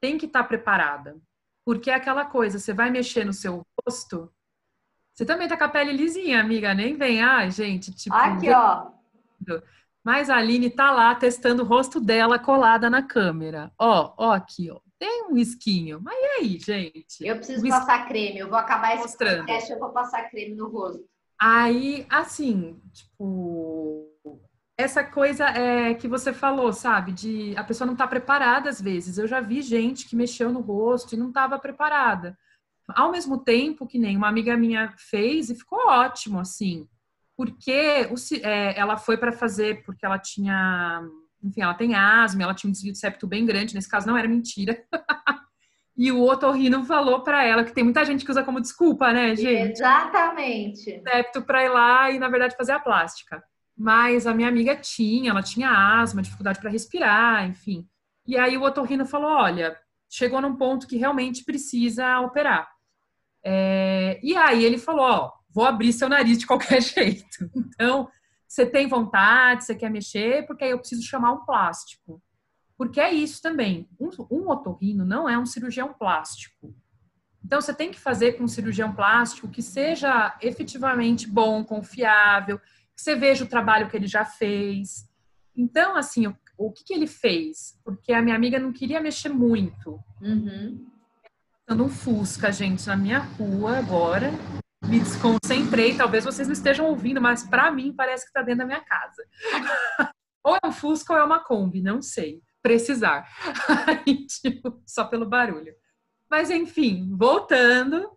Tem 0.01 0.17
que 0.17 0.27
estar 0.27 0.43
tá 0.43 0.49
preparada. 0.49 1.17
Porque 1.65 1.91
é 1.91 1.95
aquela 1.95 2.25
coisa, 2.25 2.59
você 2.59 2.73
vai 2.73 2.91
mexer 2.91 3.25
no 3.25 3.33
seu 3.33 3.67
rosto, 3.85 4.33
você 5.17 5.25
também 5.25 5.49
tá 5.49 5.57
com 5.57 5.65
a 5.65 5.69
pele 5.69 5.93
lisinha, 5.93 6.39
amiga, 6.39 6.75
nem 6.75 6.95
vem. 6.95 7.23
Ai, 7.23 7.51
gente, 7.51 7.91
tipo. 7.91 8.15
Aqui, 8.15 8.51
ó. 8.51 8.91
Mas 10.05 10.29
a 10.29 10.37
Aline 10.37 10.69
tá 10.69 10.91
lá 10.91 11.15
testando 11.15 11.63
o 11.63 11.67
rosto 11.67 11.99
dela 11.99 12.39
colada 12.39 12.91
na 12.91 13.03
câmera. 13.03 13.73
Ó, 13.79 14.15
ó 14.19 14.33
aqui, 14.33 14.71
ó. 14.71 14.79
Tem 14.99 15.25
um 15.25 15.35
risquinho. 15.35 16.01
Mas 16.03 16.15
e 16.19 16.25
aí, 16.25 16.59
gente? 16.59 17.27
Eu 17.27 17.37
preciso 17.37 17.67
passar 17.67 18.07
creme. 18.07 18.39
Eu 18.39 18.51
vou 18.51 18.59
acabar 18.59 18.93
esse 18.93 19.05
Mostrando. 19.05 19.39
podcast, 19.39 19.73
eu 19.73 19.79
vou 19.79 19.89
passar 19.89 20.29
creme 20.29 20.55
no 20.55 20.69
rosto. 20.69 21.03
Aí, 21.41 22.07
assim, 22.11 22.79
tipo, 22.93 24.07
essa 24.79 25.03
coisa 25.03 25.47
é, 25.47 25.95
que 25.95 26.07
você 26.07 26.33
falou, 26.33 26.73
sabe? 26.73 27.13
De 27.13 27.57
a 27.57 27.65
pessoa 27.65 27.87
não 27.87 27.95
estar 27.95 28.05
tá 28.05 28.11
preparada 28.11 28.69
às 28.69 28.81
vezes. 28.81 29.17
Eu 29.17 29.27
já 29.27 29.41
vi 29.41 29.63
gente 29.63 30.07
que 30.07 30.15
mexeu 30.15 30.53
no 30.53 30.61
rosto 30.61 31.15
e 31.15 31.19
não 31.19 31.29
estava 31.29 31.59
preparada. 31.59 32.39
Ao 32.89 33.11
mesmo 33.11 33.39
tempo 33.39 33.87
que 33.87 33.99
nem 33.99 34.17
uma 34.17 34.29
amiga 34.29 34.57
minha 34.57 34.95
fez 34.97 35.49
e 35.49 35.55
ficou 35.55 35.89
ótimo, 35.89 36.39
assim. 36.39 36.87
Porque 37.37 38.09
o, 38.11 38.15
é, 38.47 38.79
ela 38.79 38.97
foi 38.97 39.17
para 39.17 39.33
fazer, 39.33 39.83
porque 39.85 40.05
ela 40.05 40.19
tinha. 40.19 41.03
Enfim, 41.43 41.63
ela 41.63 41.75
tem 41.75 41.95
asma, 41.95 42.43
ela 42.43 42.55
tinha 42.55 42.69
um 42.69 42.73
desvio 42.73 42.93
de 42.93 42.99
septo 42.99 43.27
bem 43.27 43.47
grande. 43.47 43.75
Nesse 43.75 43.89
caso, 43.89 44.07
não 44.07 44.17
era 44.17 44.29
mentira. 44.29 44.79
e 45.97 46.13
o 46.13 46.23
otorrino 46.23 46.85
falou 46.85 47.23
para 47.23 47.45
ela 47.45 47.65
que 47.65 47.73
tem 47.73 47.85
muita 47.85 48.05
gente 48.05 48.25
que 48.25 48.31
usa 48.31 48.43
como 48.43 48.61
desculpa, 48.61 49.13
né, 49.13 49.35
gente? 49.35 49.73
Exatamente. 49.73 51.03
Septo 51.03 51.43
para 51.43 51.65
ir 51.65 51.69
lá 51.69 52.11
e, 52.11 52.19
na 52.19 52.29
verdade, 52.29 52.57
fazer 52.57 52.73
a 52.73 52.81
plástica. 52.81 53.43
Mas 53.77 54.27
a 54.27 54.33
minha 54.33 54.49
amiga 54.49 54.75
tinha, 54.75 55.31
ela 55.31 55.43
tinha 55.43 56.01
asma, 56.01 56.23
dificuldade 56.23 56.59
para 56.59 56.71
respirar, 56.71 57.47
enfim. 57.47 57.87
E 58.27 58.37
aí 58.37 58.57
o 58.57 58.63
otorrino 58.63 59.05
falou: 59.05 59.31
olha, 59.31 59.79
chegou 60.09 60.41
num 60.41 60.57
ponto 60.57 60.87
que 60.87 60.97
realmente 60.97 61.45
precisa 61.45 62.21
operar. 62.21 62.69
É, 63.45 64.19
e 64.23 64.35
aí 64.35 64.65
ele 64.65 64.79
falou: 64.79 65.05
ó, 65.05 65.33
vou 65.51 65.65
abrir 65.65 65.93
seu 65.93 66.09
nariz 66.09 66.39
de 66.39 66.47
qualquer 66.47 66.81
jeito. 66.83 67.51
Então, 67.55 68.09
você 68.47 68.65
tem 68.65 68.89
vontade, 68.89 69.65
você 69.65 69.75
quer 69.75 69.91
mexer, 69.91 70.47
porque 70.47 70.65
aí 70.65 70.71
eu 70.71 70.79
preciso 70.79 71.03
chamar 71.03 71.33
um 71.33 71.45
plástico. 71.45 72.23
Porque 72.77 73.01
é 73.01 73.13
isso 73.13 73.41
também. 73.41 73.89
Um, 73.99 74.11
um 74.31 74.51
otorrino 74.51 75.05
não 75.05 75.29
é 75.29 75.39
um 75.39 75.47
cirurgião 75.47 75.93
plástico. 75.93 76.75
Então, 77.45 77.61
você 77.61 77.73
tem 77.73 77.91
que 77.91 77.99
fazer 77.99 78.33
com 78.33 78.45
um 78.45 78.49
cirurgião 78.49 78.93
plástico 78.93 79.49
que 79.49 79.63
seja 79.63 80.37
efetivamente 80.43 81.29
bom, 81.29 81.65
confiável, 81.65 82.61
você 82.97 83.15
veja 83.15 83.45
o 83.45 83.49
trabalho 83.49 83.89
que 83.89 83.97
ele 83.97 84.07
já 84.07 84.25
fez. 84.25 85.09
Então, 85.55 85.97
assim, 85.97 86.27
o, 86.27 86.37
o 86.57 86.73
que, 86.73 86.85
que 86.85 86.95
ele 86.95 87.07
fez? 87.07 87.79
Porque 87.85 88.13
a 88.13 88.23
minha 88.23 88.35
amiga 88.35 88.59
não 88.59 88.73
queria 88.73 89.01
mexer 89.01 89.29
muito. 89.29 90.01
Uhum. 90.21 90.87
Dando 91.69 91.85
um 91.85 91.89
Fusca, 91.89 92.51
gente, 92.53 92.87
na 92.87 92.97
minha 92.97 93.19
rua 93.19 93.79
agora. 93.79 94.31
Me 94.85 95.01
desconcentrei, 95.01 95.97
talvez 95.97 96.25
vocês 96.25 96.47
não 96.47 96.53
estejam 96.53 96.87
ouvindo, 96.87 97.21
mas 97.21 97.43
para 97.43 97.71
mim 97.73 97.93
parece 97.93 98.25
que 98.25 98.31
está 98.31 98.43
dentro 98.43 98.61
da 98.61 98.67
minha 98.67 98.81
casa. 98.81 99.23
ou 100.45 100.57
é 100.63 100.67
um 100.67 100.73
Fusca 100.73 101.13
ou 101.13 101.19
é 101.19 101.25
uma 101.25 101.43
Kombi, 101.43 101.83
não 101.83 102.01
sei. 102.01 102.41
Precisar. 102.63 103.29
tipo, 104.43 104.81
só 104.87 105.05
pelo 105.05 105.29
barulho. 105.29 105.75
Mas 106.31 106.51
enfim, 106.51 107.15
voltando, 107.17 108.16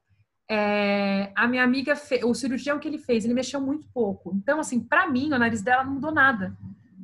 é, 0.49 1.31
a 1.35 1.47
minha 1.47 1.63
amiga, 1.63 1.95
fe... 1.95 2.23
o 2.25 2.33
cirurgião 2.33 2.79
que 2.79 2.88
ele 2.88 2.97
fez, 2.97 3.23
ele 3.23 3.33
mexeu 3.33 3.62
muito 3.62 3.88
pouco. 3.93 4.33
Então, 4.35 4.59
assim, 4.59 4.79
para 4.79 5.07
mim, 5.07 5.31
o 5.31 5.38
nariz 5.38 5.62
dela 5.62 5.83
não 5.83 5.93
mudou 5.93 6.12
nada. 6.12 6.57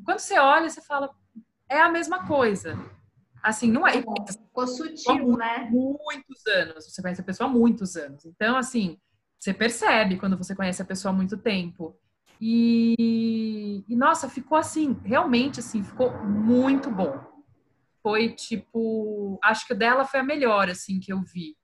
Quando 0.04 0.20
você 0.20 0.40
olha, 0.40 0.70
você 0.70 0.82
fala, 0.82 1.12
é 1.70 1.80
a 1.80 1.90
mesma 1.90 2.26
coisa. 2.26 2.78
Assim, 3.44 3.72
não 3.72 3.86
é. 3.86 3.94
Ficou 3.94 4.68
sutil, 4.68 5.38
né? 5.38 5.70
Muitos 5.70 6.46
anos. 6.48 6.86
Você 6.86 7.02
conhece 7.02 7.22
a 7.22 7.24
pessoa 7.24 7.48
há 7.48 7.54
muitos 7.54 7.96
anos. 7.96 8.26
Então, 8.26 8.58
assim, 8.58 8.98
você 9.40 9.54
percebe 9.54 10.18
quando 10.18 10.38
você 10.38 10.56
conhece 10.56 10.82
a 10.82 10.86
pessoa 10.86 11.14
há 11.14 11.16
muito 11.16 11.38
tempo. 11.38 11.96
E, 12.42 13.86
e 13.88 13.96
nossa, 13.96 14.28
ficou 14.28 14.58
assim, 14.58 15.00
realmente 15.04 15.60
assim, 15.60 15.84
ficou 15.84 16.12
muito 16.24 16.90
bom. 16.90 17.24
Foi 18.02 18.30
tipo, 18.30 19.40
acho 19.44 19.68
que 19.68 19.74
o 19.74 19.78
dela 19.78 20.04
foi 20.04 20.20
a 20.20 20.24
melhor 20.24 20.70
assim 20.70 21.00
que 21.00 21.14
eu 21.14 21.22
vi. 21.22 21.56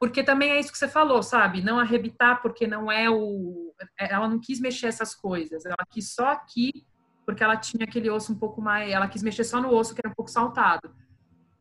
Porque 0.00 0.24
também 0.24 0.50
é 0.50 0.58
isso 0.58 0.72
que 0.72 0.78
você 0.78 0.88
falou, 0.88 1.22
sabe? 1.22 1.62
Não 1.62 1.78
arrebitar 1.78 2.42
porque 2.42 2.66
não 2.66 2.90
é 2.90 3.08
o 3.08 3.72
ela 3.98 4.28
não 4.28 4.40
quis 4.40 4.58
mexer 4.58 4.86
essas 4.86 5.14
coisas, 5.14 5.64
ela 5.64 5.86
quis 5.88 6.12
só 6.12 6.28
aqui 6.28 6.84
porque 7.24 7.44
ela 7.44 7.56
tinha 7.56 7.84
aquele 7.84 8.10
osso 8.10 8.32
um 8.32 8.38
pouco 8.38 8.60
mais, 8.60 8.90
ela 8.90 9.06
quis 9.06 9.22
mexer 9.22 9.44
só 9.44 9.60
no 9.60 9.72
osso 9.72 9.94
que 9.94 10.00
era 10.02 10.10
um 10.10 10.14
pouco 10.14 10.30
saltado. 10.30 10.92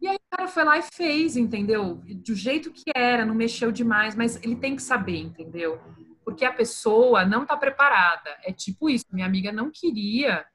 E 0.02 0.08
aí 0.08 0.16
o 0.16 0.38
cara 0.38 0.48
foi 0.48 0.64
lá 0.64 0.78
e 0.78 0.82
fez, 0.82 1.36
entendeu? 1.36 2.02
Do 2.26 2.34
jeito 2.34 2.72
que 2.72 2.90
era, 2.96 3.26
não 3.26 3.36
mexeu 3.36 3.72
demais, 3.72 4.16
mas 4.16 4.42
ele 4.42 4.56
tem 4.56 4.76
que 4.76 4.82
saber, 4.82 5.18
entendeu? 5.18 5.80
Porque 6.24 6.46
a 6.46 6.54
pessoa 6.54 7.26
não 7.26 7.44
está 7.44 7.58
preparada. 7.58 8.36
É 8.44 8.54
tipo 8.54 8.90
isso, 8.90 9.06
minha 9.12 9.28
amiga 9.28 9.52
não 9.52 9.70
queria 9.70 10.46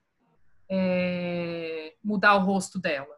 é, 0.68 1.94
mudar 2.02 2.34
o 2.36 2.44
rosto 2.44 2.78
dela. 2.78 3.14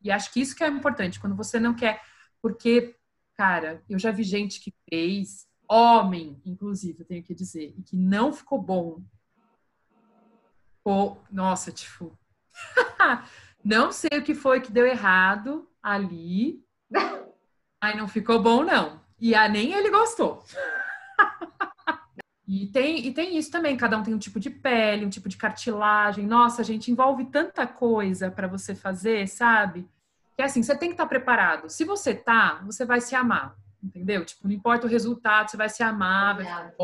E 0.00 0.10
acho 0.10 0.32
que 0.32 0.40
isso 0.40 0.54
que 0.54 0.62
é 0.62 0.68
importante, 0.68 1.18
quando 1.18 1.34
você 1.34 1.58
não 1.58 1.74
quer. 1.74 2.00
Porque, 2.40 2.94
cara, 3.36 3.82
eu 3.88 3.98
já 3.98 4.10
vi 4.10 4.22
gente 4.22 4.60
que 4.60 4.72
fez, 4.88 5.46
homem, 5.68 6.40
inclusive, 6.44 7.00
eu 7.00 7.06
tenho 7.06 7.22
que 7.22 7.34
dizer, 7.34 7.74
e 7.76 7.82
que 7.82 7.96
não 7.96 8.32
ficou 8.32 8.60
bom. 8.60 9.02
Nossa, 11.30 11.72
tipo. 11.72 12.16
Não 13.64 13.90
sei 13.90 14.20
o 14.20 14.22
que 14.22 14.32
foi 14.32 14.60
que 14.60 14.70
deu 14.70 14.86
errado 14.86 15.68
ali. 15.82 16.64
Aí 17.80 17.96
não 17.96 18.06
ficou 18.06 18.40
bom, 18.40 18.62
não. 18.62 19.00
E 19.18 19.34
a, 19.34 19.48
nem 19.48 19.72
ele 19.72 19.90
gostou. 19.90 20.44
e, 22.46 22.68
tem, 22.68 23.04
e 23.04 23.12
tem 23.12 23.36
isso 23.36 23.50
também, 23.50 23.76
cada 23.76 23.98
um 23.98 24.04
tem 24.04 24.14
um 24.14 24.18
tipo 24.18 24.38
de 24.38 24.50
pele, 24.50 25.04
um 25.04 25.10
tipo 25.10 25.28
de 25.28 25.36
cartilagem. 25.36 26.24
Nossa, 26.24 26.62
gente, 26.62 26.92
envolve 26.92 27.24
tanta 27.24 27.66
coisa 27.66 28.30
para 28.30 28.46
você 28.46 28.72
fazer, 28.72 29.26
sabe? 29.26 29.88
Que 30.36 30.42
assim, 30.42 30.62
você 30.62 30.76
tem 30.76 30.90
que 30.90 30.94
estar 30.94 31.06
preparado. 31.06 31.70
Se 31.70 31.84
você 31.84 32.14
tá, 32.14 32.62
você 32.64 32.84
vai 32.84 33.00
se 33.00 33.14
amar, 33.14 33.56
entendeu? 33.82 34.24
Tipo, 34.24 34.46
não 34.46 34.54
importa 34.54 34.86
o 34.86 34.90
resultado, 34.90 35.50
você 35.50 35.56
vai 35.56 35.68
se 35.68 35.82
amar, 35.82 36.36
vai, 36.36 36.74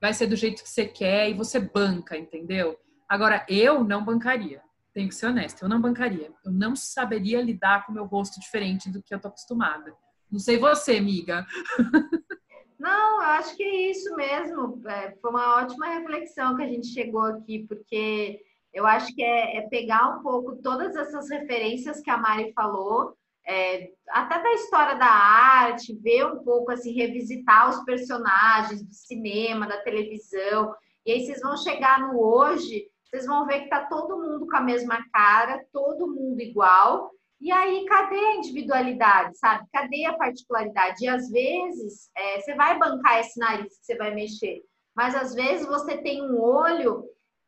vai 0.00 0.14
ser 0.14 0.26
do 0.26 0.36
jeito 0.36 0.62
que 0.62 0.68
você 0.68 0.86
quer 0.86 1.28
e 1.28 1.34
você 1.34 1.58
banca, 1.58 2.16
entendeu? 2.16 2.78
Agora, 3.08 3.44
eu 3.48 3.82
não 3.82 4.04
bancaria 4.04 4.62
tenho 4.94 5.08
que 5.08 5.14
ser 5.14 5.26
honesta, 5.26 5.64
eu 5.64 5.68
não 5.68 5.80
bancaria. 5.80 6.32
Eu 6.44 6.52
não 6.52 6.76
saberia 6.76 7.42
lidar 7.42 7.84
com 7.84 7.90
o 7.90 7.94
meu 7.94 8.04
rosto 8.04 8.40
diferente 8.40 8.88
do 8.88 9.02
que 9.02 9.12
eu 9.12 9.20
tô 9.20 9.26
acostumada. 9.26 9.92
Não 10.30 10.38
sei 10.38 10.56
você, 10.56 10.96
amiga. 10.96 11.44
Não, 12.78 13.22
eu 13.22 13.28
acho 13.30 13.56
que 13.56 13.62
é 13.62 13.90
isso 13.90 14.14
mesmo. 14.14 14.82
É, 14.86 15.16
foi 15.20 15.30
uma 15.30 15.56
ótima 15.56 15.86
reflexão 15.86 16.56
que 16.56 16.62
a 16.62 16.66
gente 16.66 16.88
chegou 16.88 17.22
aqui, 17.22 17.66
porque 17.66 18.40
eu 18.74 18.86
acho 18.86 19.14
que 19.14 19.22
é, 19.22 19.58
é 19.58 19.68
pegar 19.68 20.18
um 20.18 20.22
pouco 20.22 20.56
todas 20.56 20.94
essas 20.96 21.30
referências 21.30 22.00
que 22.00 22.10
a 22.10 22.18
Mari 22.18 22.52
falou, 22.52 23.16
é, 23.46 23.90
até 24.08 24.42
da 24.42 24.52
história 24.52 24.96
da 24.96 25.06
arte, 25.06 25.94
ver 25.96 26.26
um 26.26 26.42
pouco, 26.42 26.72
assim, 26.72 26.92
revisitar 26.92 27.70
os 27.70 27.84
personagens 27.84 28.82
do 28.82 28.92
cinema, 28.94 29.66
da 29.66 29.78
televisão, 29.82 30.74
e 31.06 31.12
aí 31.12 31.24
vocês 31.24 31.40
vão 31.40 31.56
chegar 31.56 32.00
no 32.00 32.18
hoje 32.18 32.88
vocês 33.14 33.26
vão 33.26 33.46
ver 33.46 33.60
que 33.60 33.68
tá 33.68 33.84
todo 33.84 34.18
mundo 34.18 34.48
com 34.48 34.56
a 34.56 34.60
mesma 34.60 34.98
cara, 35.12 35.64
todo 35.72 36.12
mundo 36.12 36.40
igual. 36.40 37.12
E 37.40 37.52
aí, 37.52 37.84
cadê 37.84 38.16
a 38.16 38.34
individualidade, 38.34 39.38
sabe? 39.38 39.68
Cadê 39.72 40.04
a 40.04 40.14
particularidade? 40.14 41.04
E 41.04 41.08
às 41.08 41.30
vezes, 41.30 42.10
é, 42.16 42.40
você 42.40 42.56
vai 42.56 42.76
bancar 42.76 43.20
esse 43.20 43.38
nariz 43.38 43.78
que 43.78 43.86
você 43.86 43.96
vai 43.96 44.12
mexer, 44.12 44.62
mas 44.96 45.14
às 45.14 45.32
vezes 45.32 45.64
você 45.64 45.96
tem 45.98 46.28
um 46.28 46.40
olho 46.40 47.04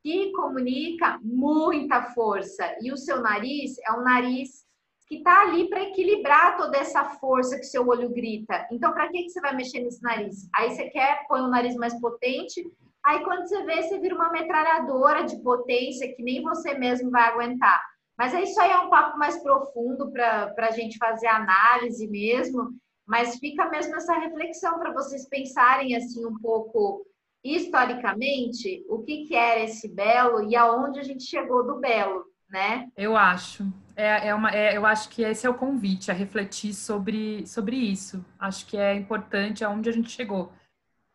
que 0.07 0.31
comunica 0.31 1.19
muita 1.21 2.01
força 2.12 2.64
e 2.81 2.92
o 2.92 2.97
seu 2.97 3.21
nariz 3.21 3.77
é 3.85 3.90
um 3.90 4.03
nariz 4.03 4.64
que 5.09 5.16
está 5.16 5.42
ali 5.42 5.69
para 5.69 5.83
equilibrar 5.83 6.57
toda 6.57 6.79
essa 6.79 7.03
força 7.05 7.59
que 7.59 7.64
seu 7.64 7.85
olho 7.88 8.11
grita. 8.11 8.69
Então, 8.71 8.92
para 8.92 9.09
que, 9.09 9.25
que 9.25 9.31
você 9.31 9.40
vai 9.40 9.57
mexer 9.57 9.81
nesse 9.81 10.01
nariz? 10.01 10.49
Aí 10.55 10.71
você 10.71 10.90
quer 10.90 11.27
pôr 11.27 11.40
um 11.40 11.49
nariz 11.49 11.75
mais 11.75 12.01
potente 12.01 12.64
Aí 13.05 13.23
quando 13.23 13.47
você 13.47 13.62
vê, 13.62 13.83
você 13.83 14.01
vira 14.01 14.16
uma 14.16 14.33
metralhadora 14.33 15.25
de 15.25 15.40
potência 15.40 16.12
que 16.12 16.25
nem 16.25 16.42
você 16.42 16.75
mesmo 16.75 17.09
vai 17.09 17.23
aguentar. 17.29 17.81
Mas 18.19 18.35
isso 18.35 18.61
aí 18.61 18.73
é 18.73 18.79
um 18.79 18.90
papo 18.90 19.16
mais 19.16 19.40
profundo 19.40 20.11
para 20.11 20.53
a 20.57 20.71
gente 20.73 20.99
fazer 20.99 21.29
análise 21.29 22.05
mesmo. 22.09 22.71
Mas 23.07 23.38
fica 23.38 23.69
mesmo 23.71 23.95
essa 23.95 24.19
reflexão 24.19 24.81
para 24.81 24.92
vocês 24.92 25.29
pensarem 25.29 25.95
assim 25.95 26.27
um 26.27 26.37
pouco 26.38 27.07
historicamente 27.55 28.85
o 28.89 29.03
que, 29.03 29.25
que 29.27 29.35
era 29.35 29.61
esse 29.61 29.89
belo 29.89 30.49
e 30.49 30.57
aonde 30.57 30.99
a 30.99 31.03
gente 31.03 31.25
chegou 31.25 31.67
do 31.67 31.79
belo, 31.79 32.25
né? 32.49 32.89
Eu 32.97 33.17
acho. 33.17 33.65
É, 33.95 34.29
é 34.29 34.35
uma, 34.35 34.51
é, 34.51 34.77
eu 34.77 34.85
acho 34.85 35.09
que 35.09 35.23
esse 35.23 35.47
é 35.47 35.51
o 35.51 35.55
convite, 35.55 36.11
a 36.11 36.15
refletir 36.15 36.75
sobre, 36.75 37.47
sobre 37.47 37.77
isso. 37.77 38.25
Acho 38.39 38.67
que 38.67 38.77
é 38.77 38.95
importante 38.95 39.65
aonde 39.65 39.89
a 39.89 39.93
gente 39.93 40.11
chegou 40.11 40.53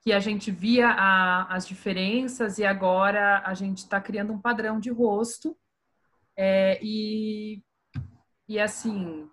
que 0.02 0.12
a 0.12 0.20
gente 0.20 0.50
via 0.50 0.90
a, 0.90 1.54
as 1.54 1.68
diferenças 1.68 2.58
e 2.58 2.66
agora 2.66 3.42
a 3.46 3.54
gente 3.54 3.80
está 3.80 4.02
criando 4.02 4.34
um 4.34 4.42
padrão 4.42 4.80
de 4.80 4.90
rosto. 4.90 5.56
É, 6.36 6.80
e, 6.82 7.62
e 8.48 8.60
assim, 8.60 9.30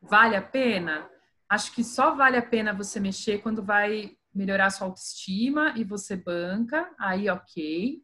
vale 0.00 0.36
a 0.36 0.42
pena? 0.42 1.08
Acho 1.48 1.74
que 1.74 1.82
só 1.82 2.14
vale 2.14 2.36
a 2.36 2.42
pena 2.42 2.74
você 2.74 3.00
mexer 3.00 3.38
quando 3.38 3.62
vai 3.62 4.15
melhorar 4.36 4.70
sua 4.70 4.86
autoestima 4.86 5.74
e 5.76 5.84
você 5.84 6.16
banca, 6.16 6.90
aí 6.98 7.28
ok. 7.28 8.02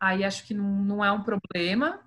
Aí 0.00 0.24
acho 0.24 0.46
que 0.46 0.54
não, 0.54 0.82
não 0.82 1.04
é 1.04 1.12
um 1.12 1.22
problema, 1.22 2.02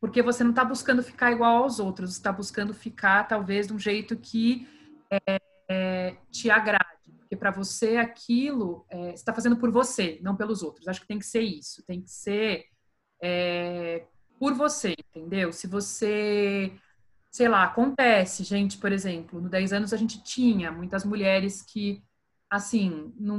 porque 0.00 0.22
você 0.22 0.44
não 0.44 0.50
está 0.50 0.64
buscando 0.64 1.02
ficar 1.02 1.32
igual 1.32 1.64
aos 1.64 1.80
outros, 1.80 2.12
está 2.12 2.32
buscando 2.32 2.72
ficar 2.72 3.26
talvez 3.26 3.66
de 3.66 3.72
um 3.72 3.78
jeito 3.78 4.16
que 4.16 4.66
é, 5.10 5.40
é, 5.68 6.16
te 6.30 6.50
agrade. 6.50 6.86
Porque 7.18 7.36
para 7.36 7.50
você 7.50 7.96
aquilo 7.96 8.86
é, 8.88 9.12
está 9.12 9.34
fazendo 9.34 9.56
por 9.56 9.70
você, 9.70 10.18
não 10.22 10.36
pelos 10.36 10.62
outros. 10.62 10.88
Acho 10.88 11.00
que 11.00 11.06
tem 11.06 11.18
que 11.18 11.26
ser 11.26 11.42
isso, 11.42 11.84
tem 11.84 12.00
que 12.00 12.10
ser 12.10 12.66
é, 13.22 14.06
por 14.38 14.54
você, 14.54 14.94
entendeu? 15.14 15.52
Se 15.52 15.66
você, 15.66 16.72
sei 17.30 17.48
lá, 17.48 17.64
acontece, 17.64 18.44
gente, 18.44 18.78
por 18.78 18.92
exemplo, 18.92 19.40
no 19.40 19.48
10 19.48 19.72
anos 19.72 19.92
a 19.92 19.96
gente 19.96 20.22
tinha 20.22 20.72
muitas 20.72 21.04
mulheres 21.04 21.62
que, 21.62 22.02
assim, 22.50 23.12
não, 23.18 23.38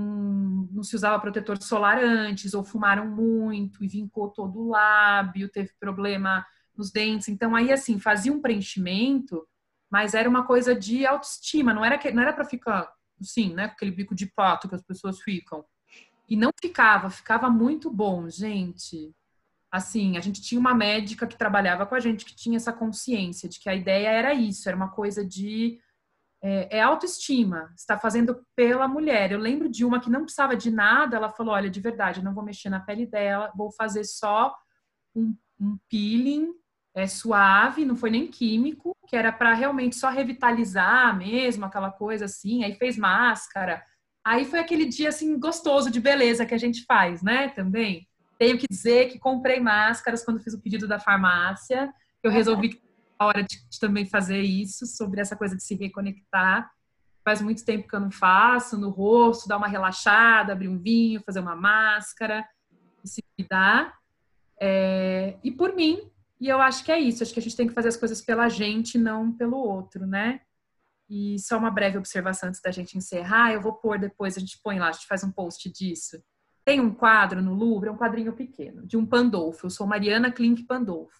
não 0.71 0.83
se 0.83 0.95
usava 0.95 1.19
protetor 1.19 1.61
solar 1.61 1.99
antes, 2.03 2.53
ou 2.53 2.63
fumaram 2.63 3.07
muito 3.07 3.83
e 3.83 3.87
vincou 3.87 4.29
todo 4.29 4.59
o 4.59 4.69
lábio, 4.69 5.49
teve 5.49 5.71
problema 5.79 6.45
nos 6.77 6.91
dentes. 6.91 7.27
Então, 7.29 7.55
aí, 7.55 7.71
assim, 7.71 7.99
fazia 7.99 8.31
um 8.31 8.41
preenchimento 8.41 9.47
mas 9.89 10.13
era 10.13 10.29
uma 10.29 10.45
coisa 10.45 10.75
de 10.75 11.05
autoestima, 11.05 11.73
não 11.73 11.83
era 11.83 11.97
que 11.97 12.11
não 12.11 12.21
era 12.21 12.33
para 12.33 12.45
ficar 12.45 12.93
assim, 13.19 13.53
né, 13.53 13.67
com 13.67 13.73
aquele 13.73 13.91
bico 13.91 14.15
de 14.15 14.27
pato 14.27 14.69
que 14.69 14.75
as 14.75 14.83
pessoas 14.83 15.19
ficam. 15.19 15.65
E 16.27 16.37
não 16.37 16.51
ficava, 16.61 17.09
ficava 17.09 17.49
muito 17.49 17.91
bom, 17.91 18.29
gente. 18.29 19.11
Assim, 19.71 20.17
a 20.17 20.19
gente 20.19 20.41
tinha 20.41 20.59
uma 20.59 20.73
médica 20.73 21.27
que 21.27 21.37
trabalhava 21.37 21.85
com 21.85 21.93
a 21.93 21.99
gente 21.99 22.25
que 22.25 22.35
tinha 22.35 22.57
essa 22.57 22.73
consciência 22.73 23.47
de 23.47 23.59
que 23.59 23.69
a 23.69 23.75
ideia 23.75 24.09
era 24.09 24.33
isso, 24.33 24.67
era 24.67 24.75
uma 24.75 24.89
coisa 24.89 25.23
de 25.23 25.79
é, 26.41 26.77
é 26.77 26.81
autoestima, 26.81 27.71
está 27.75 27.99
fazendo 27.99 28.41
pela 28.55 28.87
mulher. 28.87 29.31
Eu 29.31 29.39
lembro 29.39 29.69
de 29.69 29.85
uma 29.85 29.99
que 29.99 30.09
não 30.09 30.23
precisava 30.23 30.55
de 30.55 30.71
nada, 30.71 31.17
ela 31.17 31.29
falou: 31.29 31.53
olha, 31.53 31.69
de 31.69 31.79
verdade, 31.79 32.23
não 32.23 32.33
vou 32.33 32.43
mexer 32.43 32.69
na 32.69 32.79
pele 32.79 33.05
dela, 33.05 33.51
vou 33.55 33.71
fazer 33.71 34.03
só 34.05 34.55
um, 35.15 35.35
um 35.59 35.77
peeling 35.89 36.51
é, 36.95 37.07
suave, 37.07 37.85
não 37.85 37.95
foi 37.95 38.09
nem 38.09 38.27
químico, 38.27 38.95
que 39.07 39.15
era 39.15 39.31
para 39.31 39.53
realmente 39.53 39.95
só 39.95 40.09
revitalizar 40.09 41.15
mesmo, 41.17 41.65
aquela 41.65 41.91
coisa 41.91 42.25
assim. 42.25 42.63
Aí 42.63 42.73
fez 42.75 42.97
máscara. 42.97 43.83
Aí 44.25 44.45
foi 44.45 44.59
aquele 44.59 44.85
dia 44.85 45.09
assim 45.09 45.39
gostoso 45.39 45.91
de 45.91 45.99
beleza 46.01 46.45
que 46.45 46.53
a 46.53 46.57
gente 46.57 46.83
faz, 46.85 47.21
né? 47.21 47.49
Também. 47.49 48.07
Tenho 48.39 48.57
que 48.57 48.65
dizer 48.67 49.09
que 49.09 49.19
comprei 49.19 49.59
máscaras 49.59 50.23
quando 50.23 50.39
fiz 50.39 50.53
o 50.53 50.61
pedido 50.61 50.87
da 50.87 50.97
farmácia. 50.97 51.93
Eu 52.23 52.31
resolvi 52.31 52.69
que 52.69 52.81
a 53.19 53.25
hora 53.25 53.43
de, 53.43 53.61
de 53.69 53.79
também 53.79 54.05
fazer 54.05 54.41
isso 54.41 54.85
sobre 54.87 55.19
essa 55.19 55.35
coisa 55.35 55.55
de 55.57 55.61
se 55.61 55.75
reconectar. 55.75 56.71
Faz 57.23 57.41
muito 57.41 57.65
tempo 57.65 57.85
que 57.85 57.93
eu 57.93 57.99
não 57.99 58.09
faço 58.09 58.77
no 58.77 58.89
rosto, 58.89 59.47
dar 59.47 59.57
uma 59.57 59.67
relaxada, 59.67 60.53
abrir 60.53 60.69
um 60.69 60.79
vinho, 60.79 61.21
fazer 61.25 61.41
uma 61.41 61.55
máscara, 61.55 62.47
se 63.03 63.21
cuidar. 63.35 63.99
É, 64.57 65.37
e 65.43 65.51
por 65.51 65.75
mim, 65.75 66.09
e 66.39 66.47
eu 66.47 66.61
acho 66.61 66.85
que 66.85 66.93
é 66.93 66.99
isso, 66.99 67.21
acho 67.21 67.33
que 67.33 67.39
a 67.39 67.43
gente 67.43 67.57
tem 67.57 67.67
que 67.67 67.73
fazer 67.73 67.89
as 67.89 67.97
coisas 67.97 68.21
pela 68.21 68.47
gente, 68.47 68.97
não 68.97 69.33
pelo 69.33 69.57
outro, 69.57 70.07
né? 70.07 70.39
E 71.09 71.37
só 71.39 71.57
uma 71.57 71.71
breve 71.71 71.97
observação 71.97 72.47
antes 72.47 72.61
da 72.61 72.71
gente 72.71 72.97
encerrar, 72.97 73.51
eu 73.51 73.61
vou 73.61 73.73
pôr 73.73 73.99
depois, 73.99 74.37
a 74.37 74.39
gente 74.39 74.59
põe 74.63 74.79
lá, 74.79 74.87
a 74.87 74.91
gente 74.93 75.07
faz 75.07 75.25
um 75.25 75.31
post 75.31 75.69
disso. 75.69 76.23
Tem 76.69 76.79
um 76.79 76.93
quadro 76.93 77.41
no 77.41 77.55
Louvre, 77.55 77.89
é 77.89 77.91
um 77.91 77.97
quadrinho 77.97 78.31
pequeno, 78.31 78.85
de 78.85 78.95
um 78.95 79.03
Pandolfo. 79.03 79.65
Eu 79.65 79.71
sou 79.71 79.87
Mariana 79.87 80.31
Klink 80.31 80.61
Pandolfo. 80.65 81.19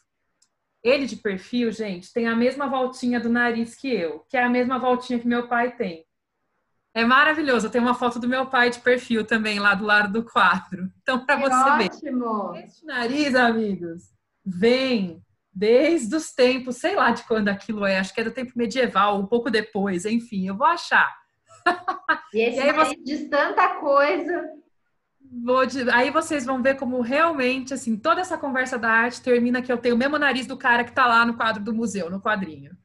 Ele 0.84 1.08
de 1.08 1.16
perfil, 1.16 1.72
gente, 1.72 2.14
tem 2.14 2.28
a 2.28 2.36
mesma 2.36 2.68
voltinha 2.68 3.20
do 3.20 3.30
nariz 3.30 3.74
que 3.74 3.92
eu, 3.92 4.20
que 4.30 4.38
é 4.38 4.44
a 4.44 4.48
mesma 4.50 4.78
voltinha 4.78 5.18
que 5.18 5.26
meu 5.26 5.48
pai 5.48 5.76
tem. 5.76 6.06
É 6.94 7.04
maravilhoso. 7.04 7.66
Eu 7.66 7.72
tenho 7.72 7.84
uma 7.84 7.96
foto 7.96 8.20
do 8.20 8.28
meu 8.28 8.46
pai 8.46 8.70
de 8.70 8.78
perfil 8.78 9.26
também 9.26 9.58
lá 9.58 9.74
do 9.74 9.86
lado 9.86 10.14
do 10.14 10.24
quadro. 10.24 10.88
Então, 11.02 11.26
para 11.26 11.38
você 11.38 11.56
ótimo. 11.56 12.52
ver. 12.52 12.66
Esse 12.66 12.86
nariz, 12.86 13.34
amigos, 13.34 14.04
vem 14.46 15.20
desde 15.52 16.16
os 16.16 16.32
tempos, 16.32 16.76
sei 16.76 16.96
lá 16.96 17.10
de 17.10 17.24
quando 17.24 17.50
aquilo 17.50 17.88
é, 17.88 17.98
acho 17.98 18.14
que 18.14 18.22
é 18.22 18.24
do 18.24 18.30
tempo 18.30 18.52
medieval, 18.56 19.20
um 19.20 19.26
pouco 19.26 19.50
depois, 19.50 20.06
enfim, 20.06 20.48
eu 20.48 20.56
vou 20.56 20.68
achar. 20.68 21.12
E 22.32 22.40
esse 22.40 22.58
e 22.58 22.62
aí 22.62 22.72
você... 22.72 22.96
diz 22.98 23.28
tanta 23.28 23.80
coisa. 23.80 24.60
Vou 25.32 25.66
de... 25.66 25.90
Aí 25.92 26.10
vocês 26.10 26.46
vão 26.46 26.62
ver 26.62 26.76
como 26.76 27.02
realmente, 27.02 27.74
assim, 27.74 27.96
toda 27.96 28.22
essa 28.22 28.38
conversa 28.38 28.78
da 28.80 28.90
arte 28.90 29.22
termina 29.22 29.62
que 29.62 29.72
eu 29.72 29.78
tenho 29.78 29.96
o 29.96 29.98
mesmo 29.98 30.18
nariz 30.18 30.48
do 30.48 30.58
cara 30.58 30.84
que 30.84 30.92
tá 30.92 31.06
lá 31.06 31.26
no 31.26 31.38
quadro 31.38 31.64
do 31.64 31.74
museu, 31.74 32.10
no 32.10 32.20
quadrinho. 32.20 32.76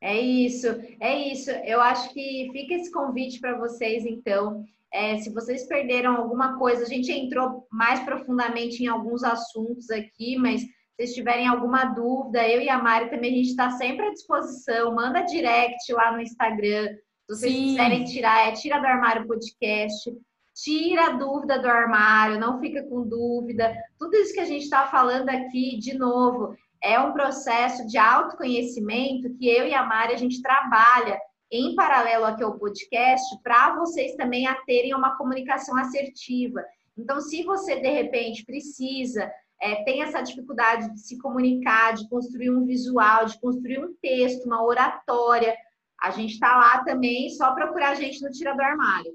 É 0.00 0.18
isso, 0.18 0.68
é 1.00 1.32
isso. 1.32 1.50
Eu 1.50 1.80
acho 1.80 2.12
que 2.14 2.48
fica 2.52 2.74
esse 2.74 2.90
convite 2.90 3.40
para 3.40 3.58
vocês, 3.58 4.06
então. 4.06 4.64
É, 4.92 5.18
se 5.18 5.30
vocês 5.34 5.66
perderam 5.66 6.16
alguma 6.16 6.56
coisa, 6.56 6.84
a 6.84 6.88
gente 6.88 7.12
entrou 7.12 7.66
mais 7.70 8.00
profundamente 8.00 8.82
em 8.82 8.86
alguns 8.86 9.22
assuntos 9.22 9.90
aqui, 9.90 10.38
mas 10.38 10.62
se 10.62 10.68
vocês 10.96 11.14
tiverem 11.14 11.46
alguma 11.46 11.84
dúvida, 11.84 12.48
eu 12.48 12.62
e 12.62 12.70
a 12.70 12.82
Mari 12.82 13.10
também, 13.10 13.32
a 13.32 13.36
gente 13.36 13.50
está 13.50 13.70
sempre 13.72 14.06
à 14.06 14.12
disposição. 14.12 14.94
Manda 14.94 15.22
direct 15.22 15.92
lá 15.92 16.12
no 16.12 16.22
Instagram. 16.22 16.96
Se 17.28 17.34
vocês 17.34 17.52
Sim. 17.52 17.64
quiserem 17.66 18.04
tirar, 18.04 18.48
é 18.48 18.52
Tira 18.52 18.80
do 18.80 18.86
Armário 18.86 19.26
Podcast. 19.26 20.10
Tira 20.54 21.08
a 21.08 21.10
dúvida 21.10 21.58
do 21.58 21.68
armário, 21.68 22.40
não 22.40 22.58
fica 22.58 22.82
com 22.84 23.06
dúvida. 23.06 23.70
Tudo 23.98 24.16
isso 24.16 24.32
que 24.32 24.40
a 24.40 24.46
gente 24.46 24.62
está 24.62 24.86
falando 24.86 25.28
aqui, 25.28 25.76
de 25.76 25.92
novo, 25.92 26.56
é 26.82 26.98
um 26.98 27.12
processo 27.12 27.86
de 27.86 27.98
autoconhecimento 27.98 29.34
que 29.34 29.46
eu 29.46 29.66
e 29.66 29.74
a 29.74 29.84
Mari 29.84 30.14
a 30.14 30.16
gente 30.16 30.40
trabalha 30.40 31.20
em 31.52 31.74
paralelo 31.74 32.24
aqui 32.24 32.42
ao 32.42 32.58
podcast 32.58 33.38
para 33.42 33.76
vocês 33.76 34.16
também 34.16 34.46
a 34.46 34.54
terem 34.62 34.94
uma 34.94 35.18
comunicação 35.18 35.76
assertiva. 35.76 36.64
Então, 36.96 37.20
se 37.20 37.42
você 37.42 37.78
de 37.78 37.90
repente 37.90 38.42
precisa, 38.42 39.30
é, 39.60 39.84
tem 39.84 40.02
essa 40.02 40.22
dificuldade 40.22 40.94
de 40.94 41.00
se 41.00 41.18
comunicar, 41.18 41.92
de 41.92 42.08
construir 42.08 42.48
um 42.48 42.64
visual, 42.64 43.26
de 43.26 43.38
construir 43.38 43.84
um 43.84 43.94
texto, 44.00 44.46
uma 44.46 44.64
oratória, 44.64 45.54
a 46.00 46.10
gente 46.10 46.34
está 46.34 46.56
lá 46.56 46.84
também, 46.84 47.28
só 47.30 47.52
procurar 47.52 47.90
a 47.90 47.94
gente 47.94 48.22
no 48.22 48.30
Tira 48.30 48.54
do 48.54 48.62
Armário. 48.62 49.12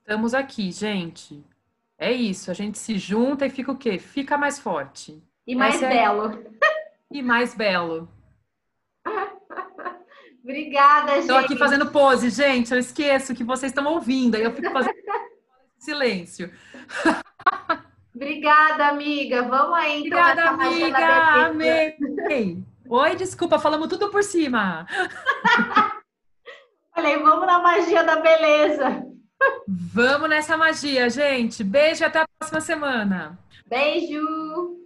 Estamos 0.00 0.34
aqui, 0.34 0.72
gente. 0.72 1.44
É 1.96 2.10
isso, 2.10 2.50
a 2.50 2.54
gente 2.54 2.78
se 2.78 2.98
junta 2.98 3.46
e 3.46 3.50
fica 3.50 3.70
o 3.70 3.76
quê? 3.76 3.98
Fica 3.98 4.36
mais 4.36 4.58
forte. 4.58 5.22
E 5.46 5.54
mais 5.54 5.76
Essa 5.76 5.88
belo. 5.88 6.32
É 6.32 6.38
e 7.12 7.22
mais 7.22 7.54
belo. 7.54 8.08
Obrigada, 10.42 11.12
gente. 11.12 11.20
Estou 11.20 11.36
aqui 11.36 11.56
fazendo 11.56 11.90
pose, 11.90 12.30
gente. 12.30 12.72
Eu 12.72 12.78
esqueço 12.78 13.34
que 13.34 13.44
vocês 13.44 13.70
estão 13.70 13.84
ouvindo. 13.92 14.36
Aí 14.36 14.42
eu 14.42 14.52
fico 14.52 14.70
fazendo 14.70 14.94
silêncio. 15.78 16.50
Obrigada, 18.14 18.88
amiga. 18.88 19.42
Vamos 19.42 19.74
aí, 19.74 20.06
então, 20.06 20.18
Obrigada, 20.18 20.50
amiga. 20.50 21.46
Amei. 21.46 22.64
Oi, 22.88 23.14
desculpa, 23.14 23.58
falamos 23.58 23.88
tudo 23.88 24.10
por 24.10 24.24
cima. 24.24 24.86
Falei, 26.94 27.18
vamos 27.18 27.46
na 27.46 27.58
magia 27.60 28.02
da 28.04 28.16
beleza. 28.16 29.04
Vamos 29.66 30.28
nessa 30.28 30.56
magia, 30.56 31.08
gente. 31.08 31.64
Beijo 31.64 32.02
e 32.02 32.06
até 32.06 32.20
a 32.20 32.26
próxima 32.38 32.60
semana. 32.60 33.38
Beijo. 33.66 34.76